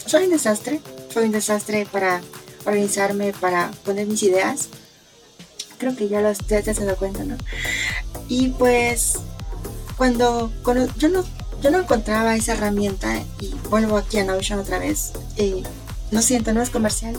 [0.06, 0.82] soy un desastre.
[1.12, 2.22] Soy un desastre para
[2.66, 4.70] organizarme, para poner mis ideas.
[5.78, 7.38] Creo que ya, los, ya te has dado cuenta, ¿no?
[8.28, 9.16] Y pues,
[9.98, 10.52] cuando,
[10.98, 11.26] yo, no,
[11.62, 15.64] yo no encontraba esa herramienta, y vuelvo aquí a Notion otra vez, y
[16.12, 17.16] no siento, no es comercial.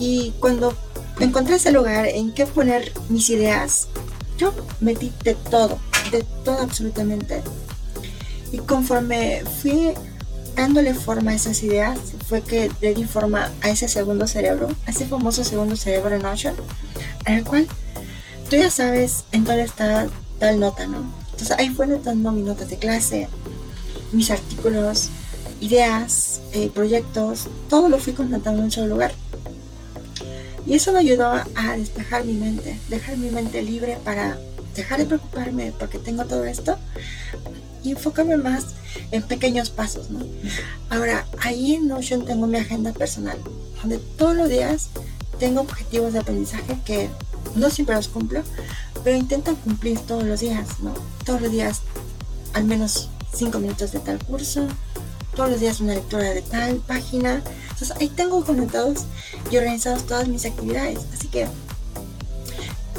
[0.00, 0.74] Y cuando
[1.20, 3.88] encontré ese lugar en que poner mis ideas.
[4.38, 5.78] Yo metí de todo,
[6.10, 7.42] de todo absolutamente.
[8.52, 9.92] Y conforme fui
[10.56, 14.90] dándole forma a esas ideas, fue que le di forma a ese segundo cerebro, a
[14.90, 16.54] ese famoso segundo cerebro en Notion,
[17.26, 17.66] en el cual
[18.48, 21.04] tú ya sabes en dónde está tal nota, ¿no?
[21.32, 23.28] Entonces ahí fue notando mis notas de clase,
[24.12, 25.10] mis artículos,
[25.60, 29.12] ideas, eh, proyectos, todo lo fui constatando en un solo lugar.
[30.70, 34.38] Y eso me ayudó a despejar mi mente, dejar mi mente libre para
[34.76, 36.78] dejar de preocuparme porque tengo todo esto
[37.82, 38.66] y enfocarme más
[39.10, 40.06] en pequeños pasos.
[40.88, 43.36] Ahora, ahí en Notion tengo mi agenda personal,
[43.80, 44.90] donde todos los días
[45.40, 47.10] tengo objetivos de aprendizaje que
[47.56, 48.44] no siempre los cumplo,
[49.02, 50.94] pero intento cumplir todos los días, ¿no?
[51.24, 51.80] Todos los días
[52.52, 54.68] al menos 5 minutos de tal curso,
[55.34, 57.42] todos los días una lectura de tal página.
[57.62, 59.04] Entonces ahí tengo conectados
[59.50, 61.00] y organizados todas mis actividades.
[61.12, 61.46] Así que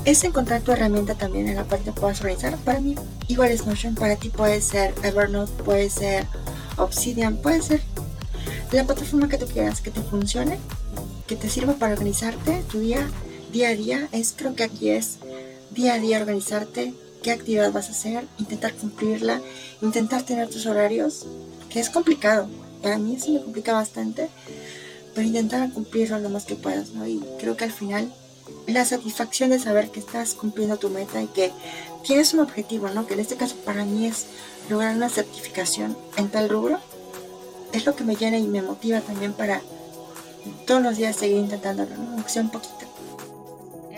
[0.06, 2.58] es encontrar tu herramienta también en la parte que puedas organizar.
[2.58, 2.96] Para mí
[3.28, 6.26] igual es Notion, para ti puede ser Evernote, puede ser
[6.78, 7.82] Obsidian, puede ser
[8.72, 10.58] la plataforma que tú quieras que te funcione,
[11.28, 13.08] que te sirva para organizarte tu día,
[13.52, 14.08] día a día.
[14.12, 15.18] Es creo que aquí es
[15.72, 19.42] día a día organizarte, qué actividad vas a hacer, intentar cumplirla,
[19.82, 21.26] intentar tener tus horarios
[21.72, 22.48] que es complicado.
[22.82, 24.30] Para mí eso me complica bastante,
[25.14, 27.08] pero intentar cumplirlo lo más que puedas, ¿no?
[27.08, 28.12] Y creo que al final
[28.68, 31.52] la satisfacción de saber que estás cumpliendo tu meta y que
[32.04, 33.06] tienes un objetivo, ¿no?
[33.06, 34.26] Que en este caso para mí es
[34.70, 36.80] lograr una certificación en tal rubro,
[37.74, 39.62] es lo que me llena y me motiva también para
[40.66, 42.14] todos los días seguir intentándolo, ¿no?
[42.14, 42.86] Aunque sea un poquito.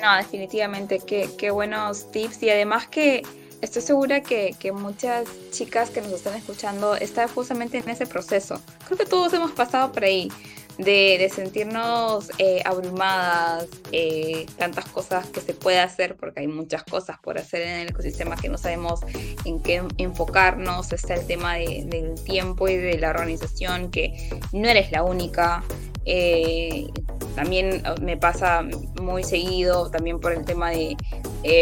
[0.01, 3.23] No, definitivamente, qué, qué buenos tips y además que
[3.63, 8.61] estoy segura que, muchas chicas que nos están escuchando están justamente en ese proceso.
[8.85, 10.29] Creo que todos hemos pasado por ahí.
[10.77, 17.19] De, sentirnos eh, abrumadas, eh, tantas cosas que se puede hacer, porque hay muchas cosas
[17.19, 19.01] por hacer en el ecosistema que no sabemos
[19.45, 24.91] en qué enfocarnos, está el tema del tiempo y de la organización, que no eres
[24.91, 25.63] la única.
[26.05, 26.87] Eh,
[27.35, 28.65] también me pasa
[28.99, 30.97] muy seguido, también por el tema de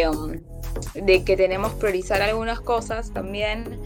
[0.07, 0.39] um,
[0.93, 3.80] de que tenemos priorizar algunas cosas también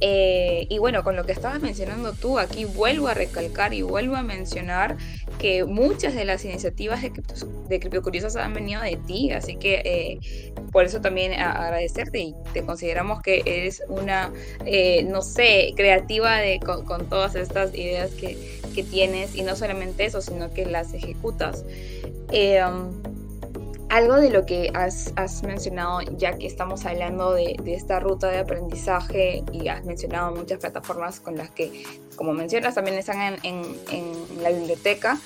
[0.00, 4.16] Eh, y bueno, con lo que estabas mencionando tú, aquí vuelvo a recalcar y vuelvo
[4.16, 4.96] a mencionar
[5.38, 7.12] que muchas de las iniciativas de,
[7.68, 12.62] de Criptocuriosas han venido de ti, así que eh, por eso también agradecerte y te
[12.62, 14.32] consideramos que eres una,
[14.64, 18.38] eh, no sé, creativa de, con, todas estas ideas que,
[18.74, 21.64] que, tienes y no solamente eso, sino que las ejecutas.
[22.32, 23.19] Um,
[23.90, 29.42] algo de lo que has, mencionado, ya que estamos hablando de, esta ruta de aprendizaje
[29.52, 31.84] y has mencionado muchas plataformas con las que,
[32.14, 35.18] como mencionas, también están en, la biblioteca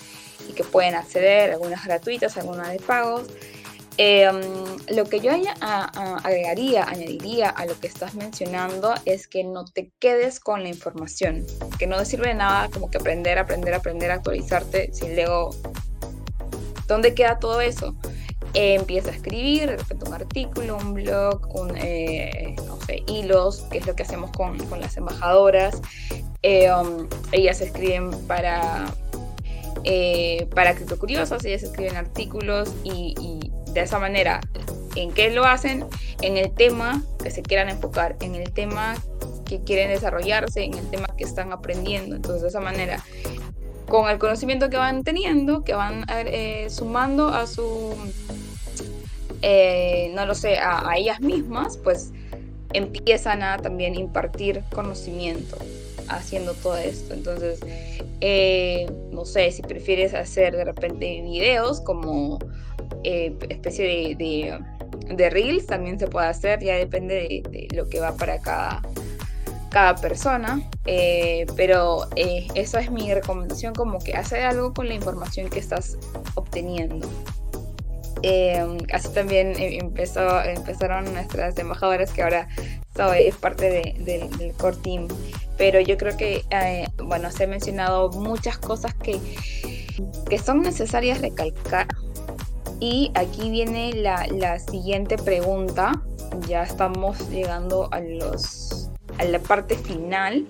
[0.48, 3.26] y que pueden acceder, algunas gratuitas, algunas de pagos.
[3.98, 4.40] Em,
[4.88, 10.40] lo que yo agregaría, añadiría a lo que estás mencionando es que no te quedes
[10.40, 11.46] con la información,
[11.78, 15.50] que no te sirve de nada como que aprender, aprender, aprender, actualizarte, si luego,
[16.88, 17.94] ¿dónde queda todo eso?
[18.54, 23.78] Empieza a escribir, de repente un artículo, un blog, un, eh, no sé, hilos, que
[23.78, 25.82] es lo que hacemos con, las embajadoras.
[26.42, 28.86] Eh, um, ellas escriben para,
[29.82, 34.40] eh, para criptocuriosos, ellas escriben artículos y, y, de esa manera,
[34.94, 35.86] ¿en qué lo hacen?
[36.22, 38.94] En el tema que se quieran enfocar, en el tema
[39.44, 42.14] que quieren desarrollarse, en el tema que están aprendiendo.
[42.14, 43.02] Entonces, de esa manera,
[43.88, 46.06] con el conocimiento que van teniendo, que van
[46.68, 47.96] sumando a su
[49.46, 52.12] eh, no lo sé, a, ellas mismas, pues
[52.72, 55.58] empiezan a también impartir conocimiento
[56.08, 57.12] haciendo todo esto.
[57.12, 57.60] Entonces,
[58.22, 62.38] eh, no sé, si prefieres hacer de repente videos como
[63.02, 64.58] eh, especie de,
[65.14, 68.80] de, reels, también se puede hacer, ya depende de, lo que va para cada,
[69.68, 70.66] cada persona.
[71.54, 75.98] pero eso es mi recomendación, como que hacer algo con la información que estás
[76.34, 77.06] obteniendo.
[78.22, 82.48] Em, así también em, empezó, empezaron nuestras embajadoras que ahora
[82.96, 85.08] soy parte del core team.
[85.56, 89.20] Pero yo creo que, eh, bueno, se han mencionado muchas cosas que,
[90.28, 91.86] que son necesarias recalcar.
[92.80, 96.02] Y aquí viene la, la siguiente pregunta.
[96.48, 100.46] Ya estamos llegando a, los, a la parte final.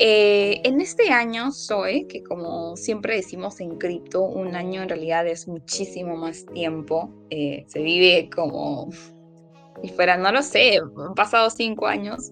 [0.00, 5.26] Eh, en este año, Zoe, que como siempre decimos en cripto, un año en realidad
[5.26, 7.10] es muchísimo más tiempo.
[7.30, 8.90] Eh, se vive como
[9.82, 12.30] y fuera, no lo sé, han pasado cinco años,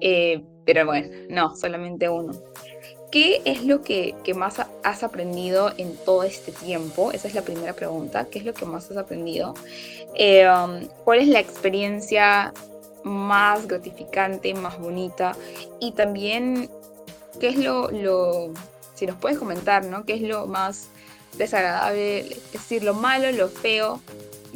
[0.00, 2.32] eh, pero bueno, no, solamente uno.
[3.12, 7.12] ¿Qué es lo que, más has aprendido en todo este tiempo?
[7.12, 8.26] Esa es la primera pregunta.
[8.28, 9.54] ¿Qué es lo que más has aprendido?
[10.10, 12.52] Um, ¿Cuál es la experiencia
[13.04, 15.36] más gratificante, más bonita?
[15.78, 16.68] Y también
[17.40, 18.52] ¿Qué es lo, lo,
[18.94, 20.04] si nos puedes comentar, ¿no?
[20.04, 20.88] ¿Qué es lo más
[21.36, 24.00] desagradable, es decir, lo malo, lo feo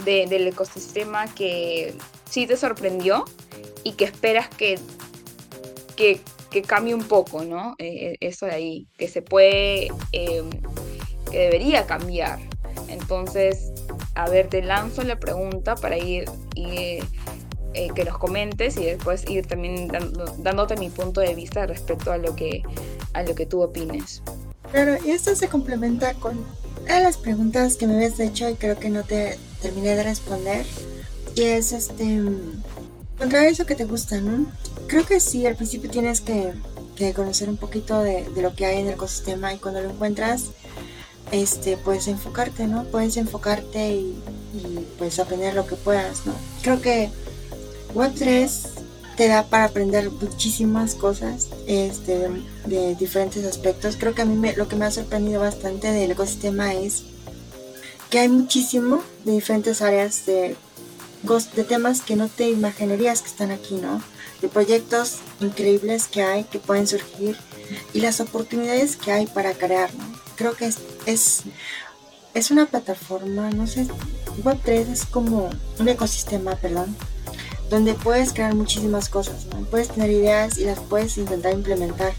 [0.05, 1.95] del ecosistema que
[2.29, 3.25] sí te sorprendió
[3.85, 4.79] y que esperas que,
[5.97, 6.21] que,
[6.67, 7.75] cambie un poco, ¿no?
[7.79, 10.51] Eh, eh, eso de ahí, que se puede, em,
[11.31, 12.39] que debería cambiar.
[12.89, 13.73] Entonces,
[14.15, 16.25] a ver, te lanzo la pregunta para ir,
[16.55, 17.05] ir
[17.75, 19.89] eh, que nos comentes y después ir también
[20.39, 22.63] dándote mi punto de vista respecto a lo que,
[23.13, 24.23] a lo que tú opines.
[24.73, 26.45] Claro, y esto se complementa con
[26.87, 30.67] las preguntas que me habías hecho y creo que no te terminé de responder.
[31.37, 32.21] Y es este
[33.15, 34.47] encontrar eso que te gusta, ¿no?
[34.89, 36.53] Creo que sí, al principio tienes que,
[36.97, 39.91] que conocer un poquito de, de, lo que hay en el ecosistema y cuando lo
[39.91, 40.47] encuentras,
[41.31, 42.85] este, puedes enfocarte, ¿no?
[42.85, 44.21] Puedes enfocarte y,
[44.55, 46.33] y pues aprender lo que puedas, ¿no?
[46.63, 47.11] Creo que
[47.95, 48.51] Web3
[49.17, 52.29] te da para aprender muchísimas cosas este,
[52.67, 53.97] de diferentes aspectos.
[53.99, 57.03] Creo que a mí lo que me ha sorprendido bastante del ecosistema es
[58.09, 60.57] que hay muchísimo de diferentes áreas de,
[61.55, 64.03] de temas que no te imaginarías que están aquí, ¿no?
[64.41, 67.37] De proyectos increíbles que hay, que pueden surgir
[67.93, 70.05] y las oportunidades que hay para crear, ¿no?
[70.37, 71.43] Creo que es, es,
[72.33, 73.87] es una plataforma, no sé,
[74.43, 76.97] Web3 es como un ecosistema, perdón,
[77.71, 82.13] donde puedes crear muchísimas cosas, puedes tener ideas y las puedes intentar implementar.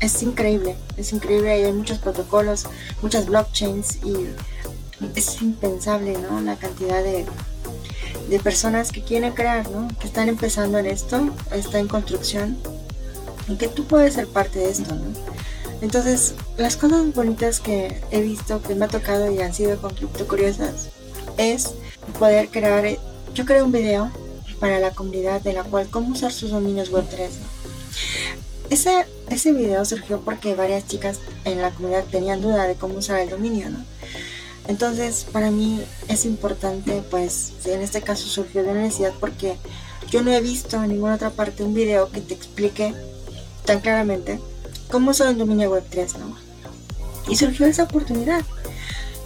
[0.00, 2.66] Es increíble, es increíble, hay muchos protocolos,
[3.02, 4.28] muchas blockchains y
[5.16, 6.40] es impensable, ¿no?
[6.42, 7.24] La cantidad de,
[8.28, 9.88] de personas que quieren crear, ¿no?
[9.98, 12.58] Que están empezando en esto, está en construcción
[13.48, 15.38] y que tú puedes ser parte de esto, ¿no?
[15.80, 19.94] Entonces, las cosas bonitas que he visto, que me ha tocado y han sido con
[20.26, 20.90] curiosas,
[21.38, 21.72] es
[22.18, 22.84] poder crear,
[23.32, 24.10] yo creo un video
[24.60, 27.30] para la comunidad de la cual cómo usar sus dominios web 3.
[28.70, 33.20] Ese, ese video surgió porque varias chicas en la comunidad tenían duda de cómo usar
[33.20, 33.84] el dominio, ¿no?
[34.66, 39.56] Entonces, para mí es importante, pues, en este caso surgió de necesidad porque
[40.10, 42.94] yo no he visto en ninguna otra parte un video que te explique
[43.64, 44.38] tan claramente
[44.90, 46.36] cómo usar un dominio web 3, ¿no?
[47.28, 48.42] Y surgió esa oportunidad.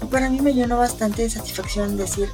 [0.00, 2.28] Y para mí me llenó bastante de satisfacción decir,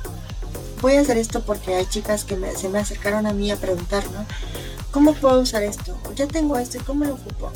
[0.80, 4.04] voy a hacer esto porque hay chicas que se me acercaron a mí a preguntar,
[4.10, 4.24] ¿no?
[4.90, 5.98] ¿Cómo puedo usar esto?
[6.14, 7.52] Ya tengo esto y cómo lo ocupo.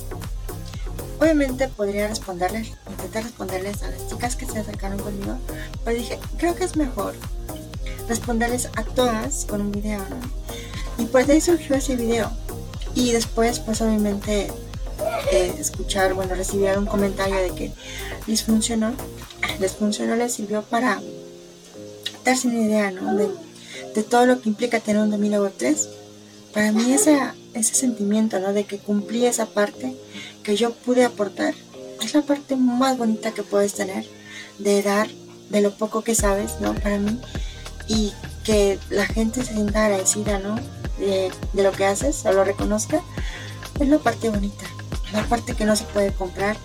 [1.21, 5.39] Obviamente podría responderles, intentar responderles a las chicas que se acercaron conmigo,
[5.85, 7.15] pero dije, creo que es mejor
[8.09, 11.03] responderles a todas con un video, ¿no?
[11.03, 12.31] Y pues de ahí surgió ese video.
[12.95, 14.49] Y después, pues obviamente,
[15.31, 17.73] eh, escuchar, bueno, recibir un comentario de que
[18.27, 18.93] les funcionó,
[19.59, 21.01] les funcionó, les sirvió para
[22.25, 23.15] darse una idea, ¿no?
[23.15, 23.29] De,
[23.95, 25.89] de todo lo que implica tener un dominio web 3.
[26.53, 27.19] Para mí ese,
[27.55, 28.53] ese sentimiento, ¿no?
[28.53, 29.97] De que cumplí esa parte
[30.43, 31.55] que yo pude aportar,
[32.03, 34.05] es la parte más bonita que puedes tener,
[34.59, 35.09] de dar
[35.51, 36.75] de lo poco que sabes, ¿no?
[36.75, 37.19] Para mí.
[37.89, 38.13] Y
[38.45, 40.57] que la gente se sienta agradecida, ¿no?
[40.99, 43.03] De, de lo que haces, o lo reconozca,
[43.81, 44.65] es la parte bonita.
[45.13, 46.57] La parte que no se puede comprar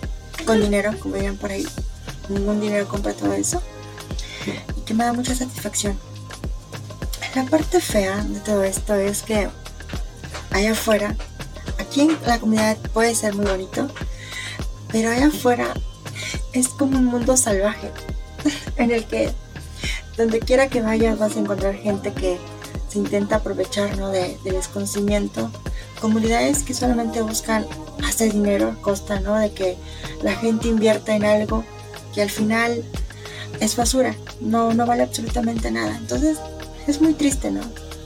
[0.46, 1.66] con dinero, como dirían por ahí.
[2.28, 3.62] Ningún dinero compra todo eso
[4.88, 5.98] que me da mucha satisfacción.
[7.36, 9.50] La parte fea de todo esto es que
[10.50, 11.14] allá afuera,
[11.78, 13.86] aquí en la comunidad puede ser muy bonito,
[14.90, 15.74] pero allá afuera
[16.54, 17.92] es como un mundo salvaje
[18.78, 19.30] en el que
[20.16, 22.38] donde quiera que vayas vas a encontrar gente que
[22.88, 25.50] se intenta aprovechar de, del desconocimiento,
[26.00, 27.66] comunidades que solamente buscan
[28.06, 29.36] hacer dinero a costa ¿no?
[29.36, 29.76] de que
[30.22, 31.62] la gente invierta en algo
[32.14, 32.82] que al final
[33.60, 35.96] es basura, no, no vale absolutamente nada.
[35.96, 36.38] Entonces
[36.86, 37.60] es muy triste, ¿no?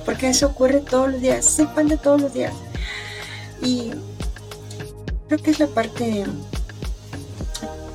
[0.04, 2.52] Porque eso ocurre todos los días, se expande todos los días.
[3.62, 3.92] Y
[5.28, 6.26] creo que es la parte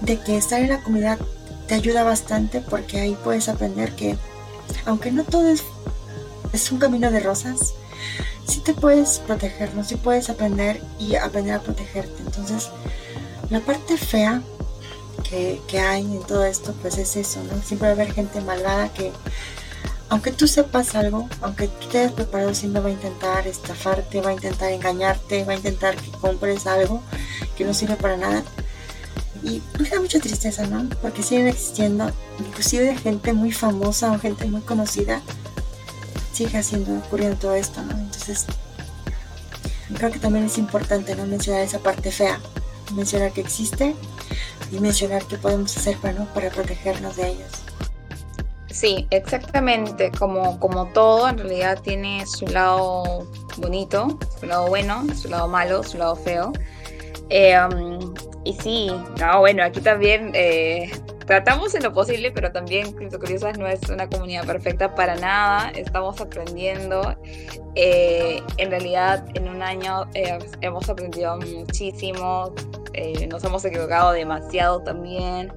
[0.02, 1.20] de, que estar en la comunidad
[1.68, 4.18] te ayuda bastante porque ahí puedes aprender que
[4.86, 5.64] aunque no todo es,
[6.54, 7.74] es un camino de rosas,
[8.48, 9.84] sí te puedes proteger, ¿no?
[9.84, 12.22] Sí puedes aprender y aprender a protegerte.
[12.26, 12.70] Entonces,
[13.50, 14.42] la parte fea
[15.24, 17.62] que, hay en todo esto, pues es eso, ¿no?
[17.62, 19.12] Siempre va a haber gente malvada que,
[20.10, 24.30] aunque tú sepas algo, aunque tú te hayas preparado, siempre va a intentar estafarte, va
[24.30, 27.02] a intentar engañarte, va a intentar que compres algo
[27.58, 28.44] que no sirve para nada.
[29.44, 30.90] Y me da mucha tristeza, ¿no?
[31.02, 35.22] Porque siguen existiendo, inclusive gente muy famosa o gente muy conocida,
[36.34, 37.92] sigue haciendo, ocurriendo todo esto, ¿no?
[37.92, 38.46] Entonces,
[39.96, 42.40] creo que también es importante no mencionar esa parte fea,
[42.94, 43.96] mencionar que existe
[44.72, 47.52] y mencionar qué podemos hacer para, para protegernos de ellos.
[48.70, 55.30] Sí, exactamente, como, como todo, en realidad tiene su lado bonito, su lado bueno, su
[55.30, 56.52] lado malo, su lado feo.
[57.30, 58.14] Eh, um,
[58.44, 60.90] y sí, no, bueno, aquí también eh,
[61.26, 66.22] tratamos en lo posible, pero también Curiosas no es una comunidad perfecta para nada, estamos
[66.22, 67.16] aprendiendo.
[67.76, 70.10] Eh, en realidad, en un año
[70.62, 72.56] hemos aprendido muchísimo,
[72.94, 75.52] eh, nos hemos equivocado demasiado también.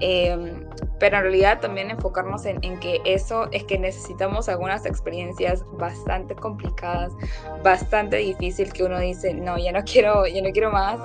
[0.00, 0.66] Em,
[0.98, 7.12] pero en realidad también enfocarnos en, que eso es que necesitamos algunas experiencias bastante complicadas,
[7.62, 10.98] bastante difícil que uno dice, no, ya no quiero, ya no quiero más,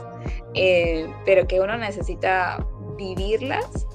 [0.54, 2.66] eh, pero que uno necesita
[2.98, 3.88] vivirlas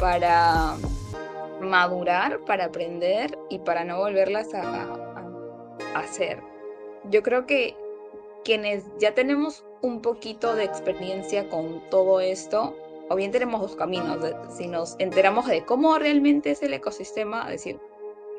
[0.00, 0.74] para
[1.60, 4.62] madurar, para aprender y para no volverlas a,
[5.94, 6.40] a hacer.
[7.10, 7.76] Yo creo que
[8.44, 12.74] quienes ya tenemos un poquito de experiencia con todo esto,
[13.08, 14.18] o bien tenemos dos caminos,
[14.56, 17.78] si nos enteramos de cómo realmente es el ecosistema, decir,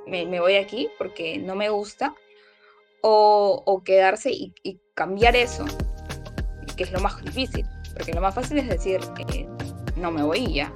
[0.07, 2.13] me, voy aquí porque no me gusta,
[3.01, 4.53] o, quedarse y,
[4.95, 5.65] cambiar eso,
[6.75, 8.99] que es lo más difícil, porque lo más fácil es decir,
[9.33, 9.47] eh,
[9.97, 10.71] no me voy ya.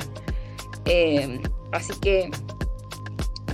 [0.86, 2.30] Eh, así que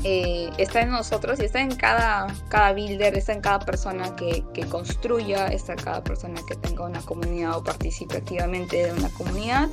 [0.07, 4.43] eh, está en nosotros y está en cada, cada builder, está en cada persona que,
[4.69, 9.67] construya, está en cada persona que tenga una comunidad o participe activamente de una comunidad.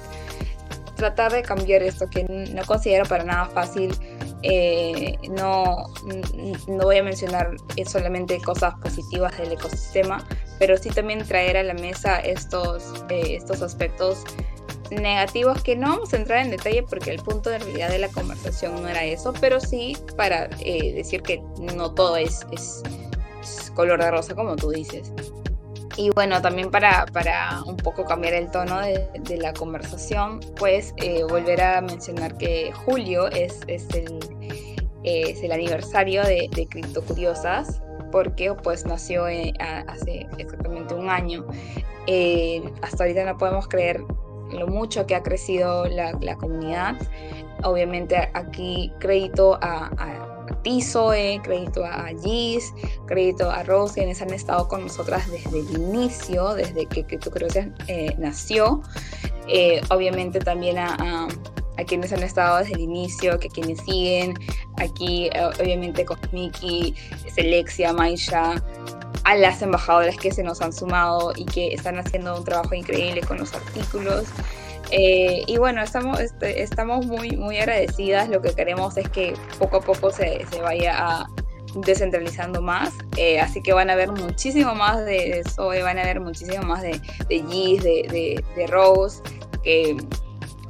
[1.03, 3.93] Tratar de cambiar esto que no considero para nada fácil.
[4.45, 5.93] Eh, no,
[6.69, 10.25] no voy a mencionar solamente cosas positivas del ecosistema,
[10.61, 14.23] pero sí también traer a la mesa estos, eh, estos aspectos
[14.93, 18.09] negativos que no vamos a entrar en detalle porque el punto de realidad de la
[18.09, 22.81] conversación no era eso, pero sí para eh, decir que no todo es, es,
[23.75, 25.13] color de rosa como tú dices.
[25.97, 31.23] Y bueno, también para, para un poco cambiar el tono de, la conversación, pues eh,
[31.25, 34.19] volver a mencionar que julio es, es, el,
[35.05, 39.53] el aniversario de, de Cripto Curiosas, porque pues nació eh,
[39.87, 41.47] hace exactamente un año.
[42.83, 44.03] hasta ahorita no podemos creer
[44.53, 46.97] lo mucho que ha crecido la, comunidad.
[47.65, 49.91] Obviamente aquí crédito a,
[50.81, 52.73] Zoe, crédito a Gis,
[53.07, 57.49] crédito a Rose, quienes han estado con nosotras desde el inicio, desde que, creo
[57.89, 58.83] eh, nació.
[59.49, 61.27] Eh, obviamente también a,
[61.77, 64.35] a, quienes han estado desde el inicio, que quienes siguen,
[64.77, 66.95] aquí eh, obviamente con Miki,
[67.35, 68.63] Selexia, Maisha,
[69.25, 73.21] a las embajadoras que se nos han sumado y que están haciendo un trabajo increíble
[73.23, 74.27] con los artículos.
[74.93, 78.29] Eh, y bueno, estamos, este, estamos muy, muy agradecidas.
[78.29, 81.27] Lo que queremos es que poco a poco se, se vaya a
[81.75, 82.93] descentralizando más.
[83.17, 86.83] Eh, así que van a ver muchísimo más de Zoe, van a ver muchísimo más
[86.83, 89.23] de, de Gis, de, de, Rose,
[89.63, 89.97] que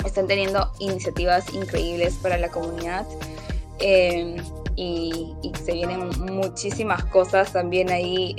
[0.05, 3.05] están teniendo iniciativas increíbles para la comunidad.
[3.81, 4.37] Eh,
[4.77, 8.35] y, se vienen muchísimas cosas también ahí.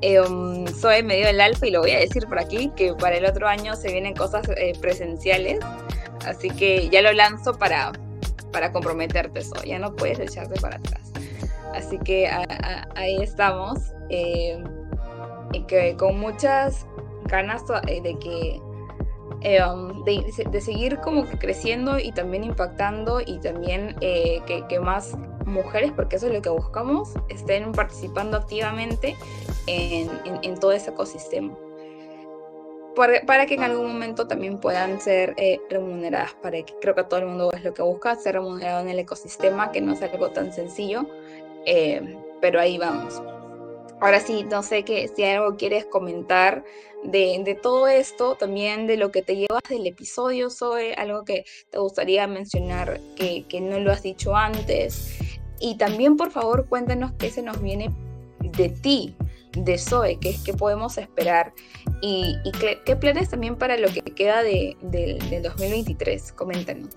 [0.00, 2.94] Eh, um, Zoe me dio el alfa y lo voy a decir por aquí, que
[2.94, 5.58] para el otro año se vienen cosas eh, presenciales,
[6.24, 7.92] así que ya lo lanzo para,
[8.52, 11.12] para comprometerte, Zoe, ya no puedes echarte para atrás.
[11.74, 12.28] Así que
[12.94, 13.78] ahí estamos,
[14.08, 14.62] eh,
[15.52, 16.86] y que con muchas
[17.24, 18.60] ganas de que
[19.60, 25.16] um, de, seguir como que creciendo y también impactando y también que, que, más
[25.48, 29.16] mujeres, porque eso es lo que buscamos, estén participando activamente
[29.66, 31.54] en, todo ese ecosistema.
[32.94, 37.20] Para, que en algún momento también puedan ser eh, remuneradas, para que creo que todo
[37.20, 40.30] el mundo es lo que busca, ser remunerado en el ecosistema, que no es algo
[40.30, 41.06] tan sencillo,
[41.64, 43.22] eh, pero ahí vamos.
[44.00, 46.64] Ahora sí, no sé que, si algo quieres comentar
[47.02, 51.44] de, de, todo esto, también de lo que te llevas del episodio, Zoe, algo que
[51.70, 55.18] te gustaría mencionar que, que no lo has dicho antes.
[55.60, 57.90] Y también, por favor, cuéntanos qué se nos viene
[58.40, 59.16] de ti
[59.56, 61.52] de Zoe, qué, qué podemos esperar
[62.00, 62.36] y,
[62.84, 64.76] qué, planes también para lo que queda de,
[65.42, 66.32] 2023.
[66.32, 66.90] Coméntanos.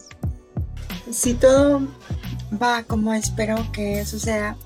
[1.12, 1.82] Si todo
[2.62, 4.58] va como espero que suceda,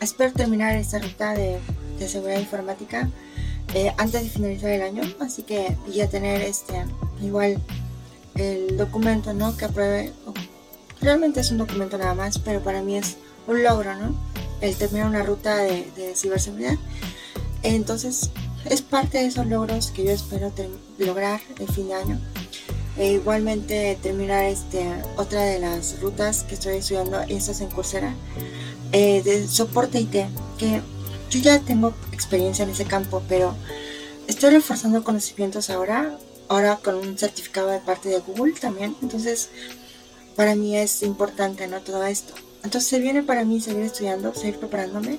[0.00, 1.58] espero terminar esta ruta de,
[2.06, 3.10] seguridad informática
[3.74, 6.82] eh, antes de finalizar el año, así que ya tener este
[7.22, 7.60] igual
[8.36, 9.54] el documento ¿no?
[9.56, 10.12] que apruebe.
[11.02, 14.14] Realmente es un documento nada más, pero para mí es un logro, ¿no?
[14.60, 16.76] El terminar una ruta de, ciberseguridad
[17.62, 18.30] entonces,
[18.64, 20.52] es parte de esos logros que yo espero
[20.98, 22.20] lograr el fin de año.
[22.96, 24.84] E igualmente terminar este,
[25.16, 28.14] otra de las rutas que estoy estudiando, esta es en Coursera,
[28.92, 30.26] eh, de soporte IT,
[30.58, 30.82] que
[31.30, 33.54] yo ya tengo experiencia en ese campo, pero
[34.26, 36.18] estoy reforzando conocimientos ahora,
[36.48, 39.50] ahora con un certificado de parte de Google también, entonces
[40.34, 41.80] para mí es importante ¿no?
[41.80, 42.34] todo esto.
[42.62, 45.18] Entonces se viene para mí seguir estudiando, seguir preparándome.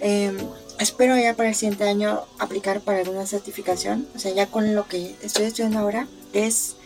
[0.00, 0.36] Eh,
[0.78, 4.06] espero ya para el siguiente año aplicar para alguna certificación.
[4.14, 6.76] O sea, ya con lo que estoy estudiando ahora es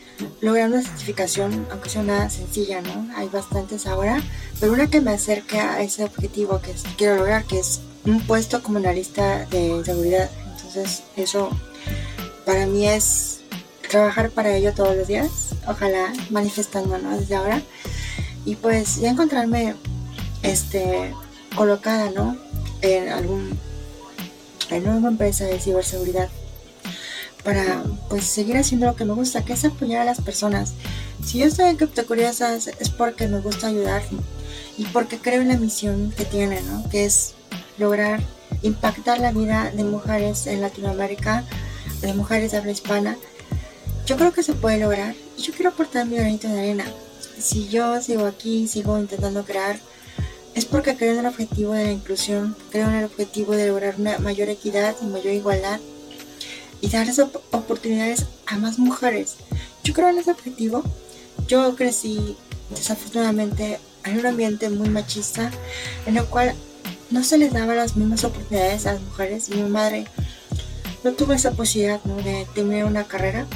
[0.40, 3.08] lograr una certificación, aunque sea una sencilla, ¿no?
[3.16, 4.22] Hay bastantes ahora,
[4.60, 8.62] pero una que me acerque a ese objetivo que quiero lograr, que es un puesto
[8.62, 10.30] como analista de seguridad.
[10.56, 11.50] Entonces, eso
[12.44, 13.40] para mí es
[13.88, 17.18] trabajar para ello todos los días, ojalá manifestando, ¿no?
[17.18, 17.62] Desde ahora.
[18.47, 19.74] Y pues ya encontrarme
[20.42, 21.12] este
[21.55, 22.38] colocada, ¿no?
[22.80, 23.59] En algún
[24.70, 26.28] en nueva empresa de ciberseguridad
[27.44, 30.72] para pues seguir haciendo lo que me gusta, que es apoyar a las personas.
[31.24, 34.03] Si yo estoy en Criptocuriosas es porque me gusta ayudar
[34.76, 36.88] y porque creo en la misión que tiene, ¿no?
[36.90, 37.34] que es
[37.78, 38.20] lograr
[38.62, 41.44] impactar la vida de mujeres en Latinoamérica,
[42.01, 43.16] de mujeres de habla hispana.
[44.07, 46.84] Yo creo que se puede lograr y yo quiero aportar mi granito de arena.
[47.47, 49.78] Si yo sigo aquí, sigo intentando crear
[50.57, 53.95] es porque creo en el objetivo de la inclusión, creo en el objetivo de lograr
[53.99, 55.79] una mayor equidad y mayor igualdad
[56.80, 59.37] y dar esas oportunidades a más mujeres.
[59.84, 60.83] Yo creo en ese objetivo.
[61.46, 62.37] Yo crecí
[62.70, 65.53] desafortunadamente en un ambiente muy machista
[66.04, 66.53] en el cual
[67.11, 69.50] no se les daba las mismas oportunidades a las mujeres.
[69.50, 70.08] Mi madre
[71.04, 73.46] no tuvo esa posibilidad de tener una carrera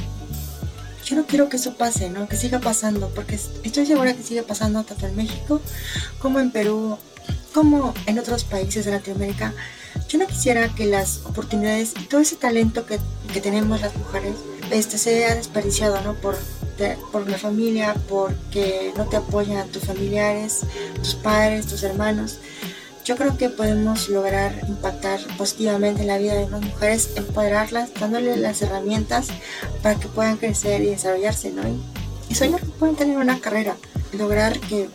[1.11, 2.29] yo no quiero que eso pase, ¿no?
[2.29, 3.35] Que siga pasando, porque
[3.65, 5.61] estoy segura que sigue pasando tanto en México
[6.21, 6.99] como en Perú,
[7.53, 9.53] como en otros países de Latinoamérica.
[10.09, 13.01] Yo no quisiera que las oportunidades todo ese talento que,
[13.33, 14.37] que tenemos las mujeres
[14.71, 16.15] este, sea desperdiciado, ¿no?
[16.15, 16.39] Por,
[17.11, 20.61] por la familia, porque no te apoyan tus familiares,
[21.03, 22.39] tus padres, tus hermanos.
[23.05, 28.39] Yo creo que podemos lograr impactar positivamente en la vida de las mujeres, empoderarlas, dándoles
[28.39, 29.29] las herramientas
[29.83, 31.63] para que puedan crecer y desarrollarse, ¿no?
[32.29, 33.77] Y, soñar que puedan tener una carrera,
[34.13, 34.89] lograr que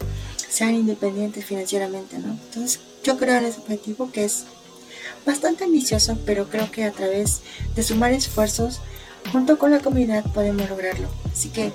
[0.49, 2.31] sean independientes financieramente, ¿no?
[2.31, 4.45] Entonces, yo creo en ese objetivo que es
[5.25, 7.41] bastante ambicioso, pero creo que a través
[7.75, 8.79] de sumar esfuerzos
[9.31, 11.09] junto con la comunidad podemos lograrlo.
[11.31, 11.73] Así que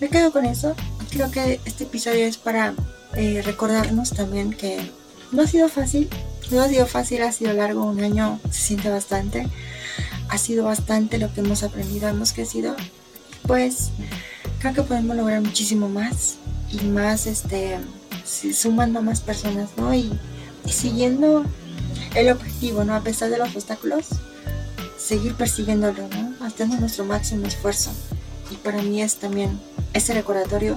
[0.00, 0.74] me quedo con eso.
[1.10, 2.74] Creo que este episodio es para
[3.14, 4.90] eh, recordarnos también que
[5.32, 6.08] no ha sido fácil,
[6.50, 9.46] no ha sido fácil, ha sido largo, un año se siente bastante,
[10.28, 12.74] ha sido bastante lo que hemos aprendido, hemos crecido,
[13.46, 13.90] pues
[14.60, 16.36] creo que podemos lograr muchísimo más
[16.70, 17.78] y más, este,
[18.24, 19.94] sumando a más personas, ¿no?
[19.94, 20.12] Y,
[20.64, 21.44] y siguiendo
[22.14, 22.94] el objetivo, ¿no?
[22.94, 24.06] A pesar de los obstáculos,
[24.98, 26.46] seguir persiguiéndolo, ¿no?
[26.46, 27.90] Haciendo nuestro máximo esfuerzo.
[28.50, 29.58] Y para mí es también
[29.92, 30.76] ese recordatorio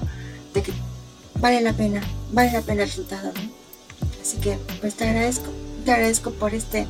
[0.54, 0.72] de que
[1.40, 2.02] vale la pena,
[2.32, 3.51] vale la pena el resultado, ¿no?
[4.22, 5.50] Así que pues te agradezco,
[5.84, 6.86] te agradezco por este,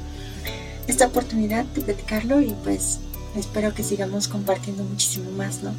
[0.87, 3.01] esta oportunidad de platicarlo y pues
[3.35, 5.73] espero que sigamos compartiendo muchísimo más, ¿no?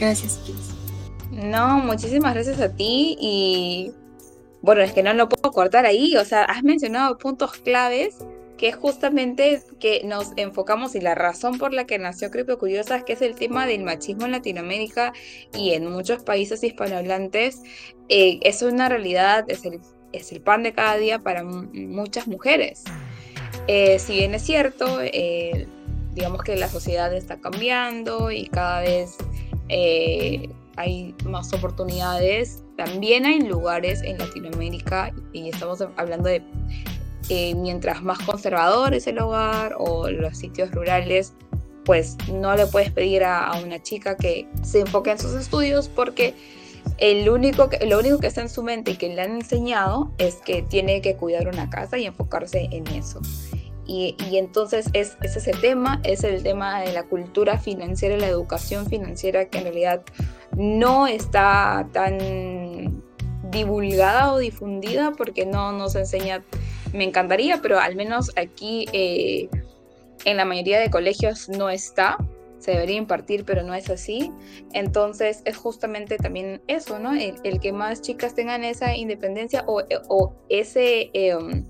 [0.00, 0.74] Gracias, Kiss.
[1.30, 3.92] No, muchísimas gracias a ti y
[4.62, 8.16] bueno, es que no lo puedo cortar ahí, o sea, has mencionado puntos claves
[8.56, 13.04] que es justamente que nos enfocamos y la razón por la que nació Cripto Curiosa
[13.04, 15.12] que es el tema del machismo en Latinoamérica
[15.54, 17.62] y en muchos países hispanohablantes.
[18.08, 19.80] Eh, es una realidad, es el,
[20.16, 22.84] es el pan de cada día para muchas mujeres.
[23.68, 25.66] Eh, si bien es cierto, eh,
[26.14, 29.16] digamos que la sociedad está cambiando y cada vez
[30.76, 32.62] hay más oportunidades.
[32.76, 36.42] También hay lugares en Latinoamérica, y estamos hablando de
[37.28, 41.32] eh, mientras más conservador es el hogar o los sitios rurales,
[41.84, 46.34] pues no le puedes pedir a, una chica que se enfoque en sus estudios porque
[46.98, 50.12] el único que, lo único que está en su mente y que le han enseñado
[50.18, 53.20] es que tiene que cuidar una casa y enfocarse en eso.
[53.88, 58.86] Y, entonces es, es ese tema, es el tema de la cultura financiera, la educación
[58.86, 60.02] financiera que en realidad
[60.56, 63.02] no está tan
[63.50, 66.42] divulgada o difundida porque no nos enseña,
[66.92, 69.48] me encantaría, pero al menos aquí eh,
[70.24, 72.18] en la mayoría de colegios no está,
[72.66, 74.32] se debería impartir, pero no es así.
[74.72, 77.14] Entonces es justamente también eso, ¿no?
[77.14, 81.64] El, que más chicas tengan esa independencia o, o ese, em,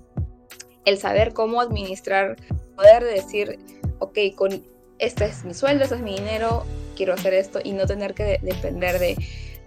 [0.85, 2.35] el saber cómo administrar,
[2.75, 3.59] poder decir,
[3.99, 4.63] ok, con
[4.97, 6.65] este es mi sueldo, este es mi dinero,
[6.95, 9.17] quiero hacer esto y no tener que depender de,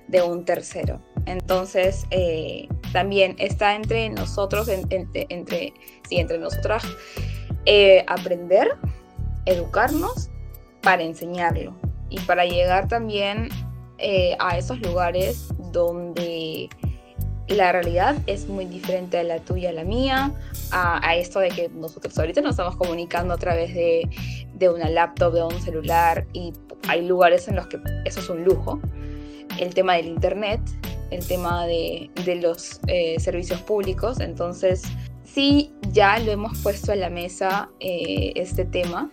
[0.09, 1.01] de un tercero.
[1.27, 5.75] Entonces, eh, también está entre nosotros, entre,
[6.09, 6.83] sí, entre nosotras,
[7.67, 8.67] eh, aprender,
[9.47, 10.29] educarnos
[10.83, 11.75] para enseñarlo
[12.09, 13.49] y para llegar también
[13.99, 16.69] eh, a esos lugares donde
[17.49, 20.33] la realidad es muy diferente a la tuya, a la mía,
[20.71, 24.09] a, esto de que nosotros ahorita nos estamos comunicando a través de,
[24.55, 26.53] de, una laptop, de un celular, y
[26.89, 28.81] hay lugares en los que eso es un lujo.
[29.59, 30.61] El tema del internet,
[31.11, 34.83] el tema de, de los eh, servicios públicos, entonces
[35.25, 39.11] sí, ya lo hemos puesto en la mesa eh, este tema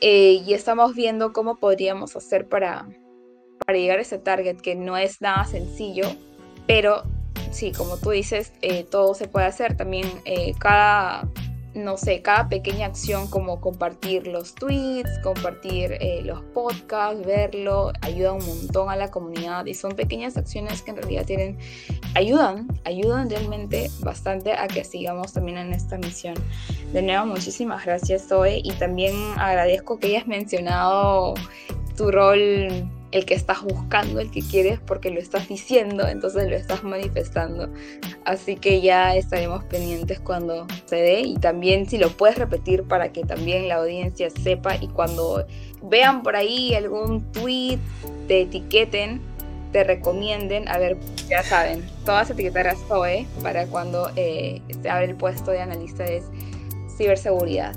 [0.00, 2.88] eh, y estamos viendo cómo podríamos hacer para,
[3.66, 6.04] para llegar a ese target que no es nada sencillo,
[6.66, 7.02] pero
[7.50, 9.76] sí, como tú dices, eh, todo se puede hacer.
[9.76, 11.28] También eh, cada,
[11.74, 18.32] no sé, cada pequeña acción como compartir los tweets, compartir eh, los podcasts, verlo, ayuda
[18.32, 21.58] un montón a la comunidad y son pequeñas acciones que en realidad tienen,
[22.14, 26.34] ayudan, ayudan realmente bastante a que sigamos también en esta misión.
[26.92, 31.34] De nuevo, muchísimas gracias, Zoe, y también agradezco que hayas mencionado
[31.96, 36.56] tu rol el que estás buscando, el que quieres, porque lo estás diciendo, entonces lo
[36.56, 37.68] estás manifestando.
[38.24, 43.12] Así que ya estaremos pendientes cuando se dé y también si lo puedes repetir para
[43.12, 45.46] que también la audiencia sepa y cuando
[45.82, 47.78] vean por ahí algún tweet,
[48.26, 49.20] te etiqueten,
[49.72, 50.96] te recomienden, a ver,
[51.28, 56.04] ya saben, todas etiquetar a Zoe para cuando eh, se abre el puesto de analista
[56.04, 56.22] de
[56.96, 57.74] ciberseguridad.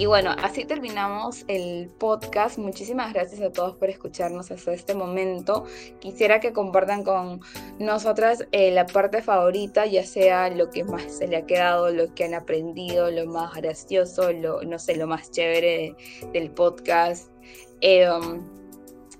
[0.00, 2.56] Y bueno, así terminamos el podcast.
[2.56, 5.66] Muchísimas gracias a todos por escucharnos hasta este momento.
[5.98, 7.42] Quisiera que compartan con
[7.78, 12.14] nosotras eh, la parte favorita, ya sea lo que más se le ha quedado, lo
[12.14, 15.94] que han aprendido, lo más gracioso, lo, no sé, lo más chévere
[16.32, 17.30] del podcast.
[17.82, 18.42] Em,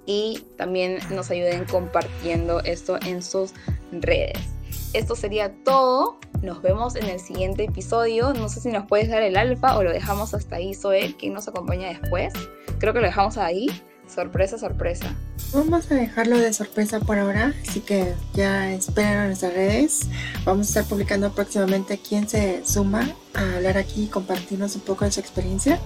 [0.06, 3.52] y también nos ayuden compartiendo esto en sus
[3.92, 4.59] redes.
[4.92, 6.18] Esto sería todo.
[6.42, 8.32] Nos vemos en el siguiente episodio.
[8.32, 11.32] No sé si nos puedes dar el alfa o lo dejamos hasta ahí, Zoe, quien
[11.32, 12.32] nos acompaña después.
[12.80, 13.68] Creo que lo dejamos ahí.
[14.12, 15.14] Sorpresa, sorpresa.
[15.52, 20.00] Vamos a dejarlo de sorpresa por ahora, así que ya esperen en nuestras redes.
[20.44, 25.04] Vamos a estar publicando próximamente quién se suma a hablar aquí y compartirnos un poco
[25.04, 25.78] de su experiencia.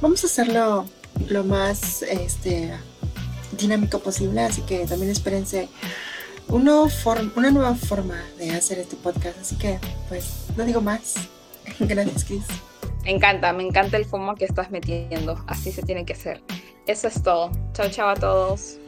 [0.00, 0.86] Vamos a hacerlo
[1.28, 2.72] lo más este,
[3.58, 5.68] dinámico posible, así que también espérense
[6.48, 9.38] una nueva forma de hacer este podcast.
[9.40, 11.14] Así que, pues, no digo más.
[11.80, 12.44] Gracias, Chris.
[13.04, 15.42] Me encanta, me encanta el FOMO que estás metiendo.
[15.46, 16.42] Así se tiene que hacer.
[16.86, 17.50] Eso es todo.
[17.72, 18.78] Chao, chao a todos.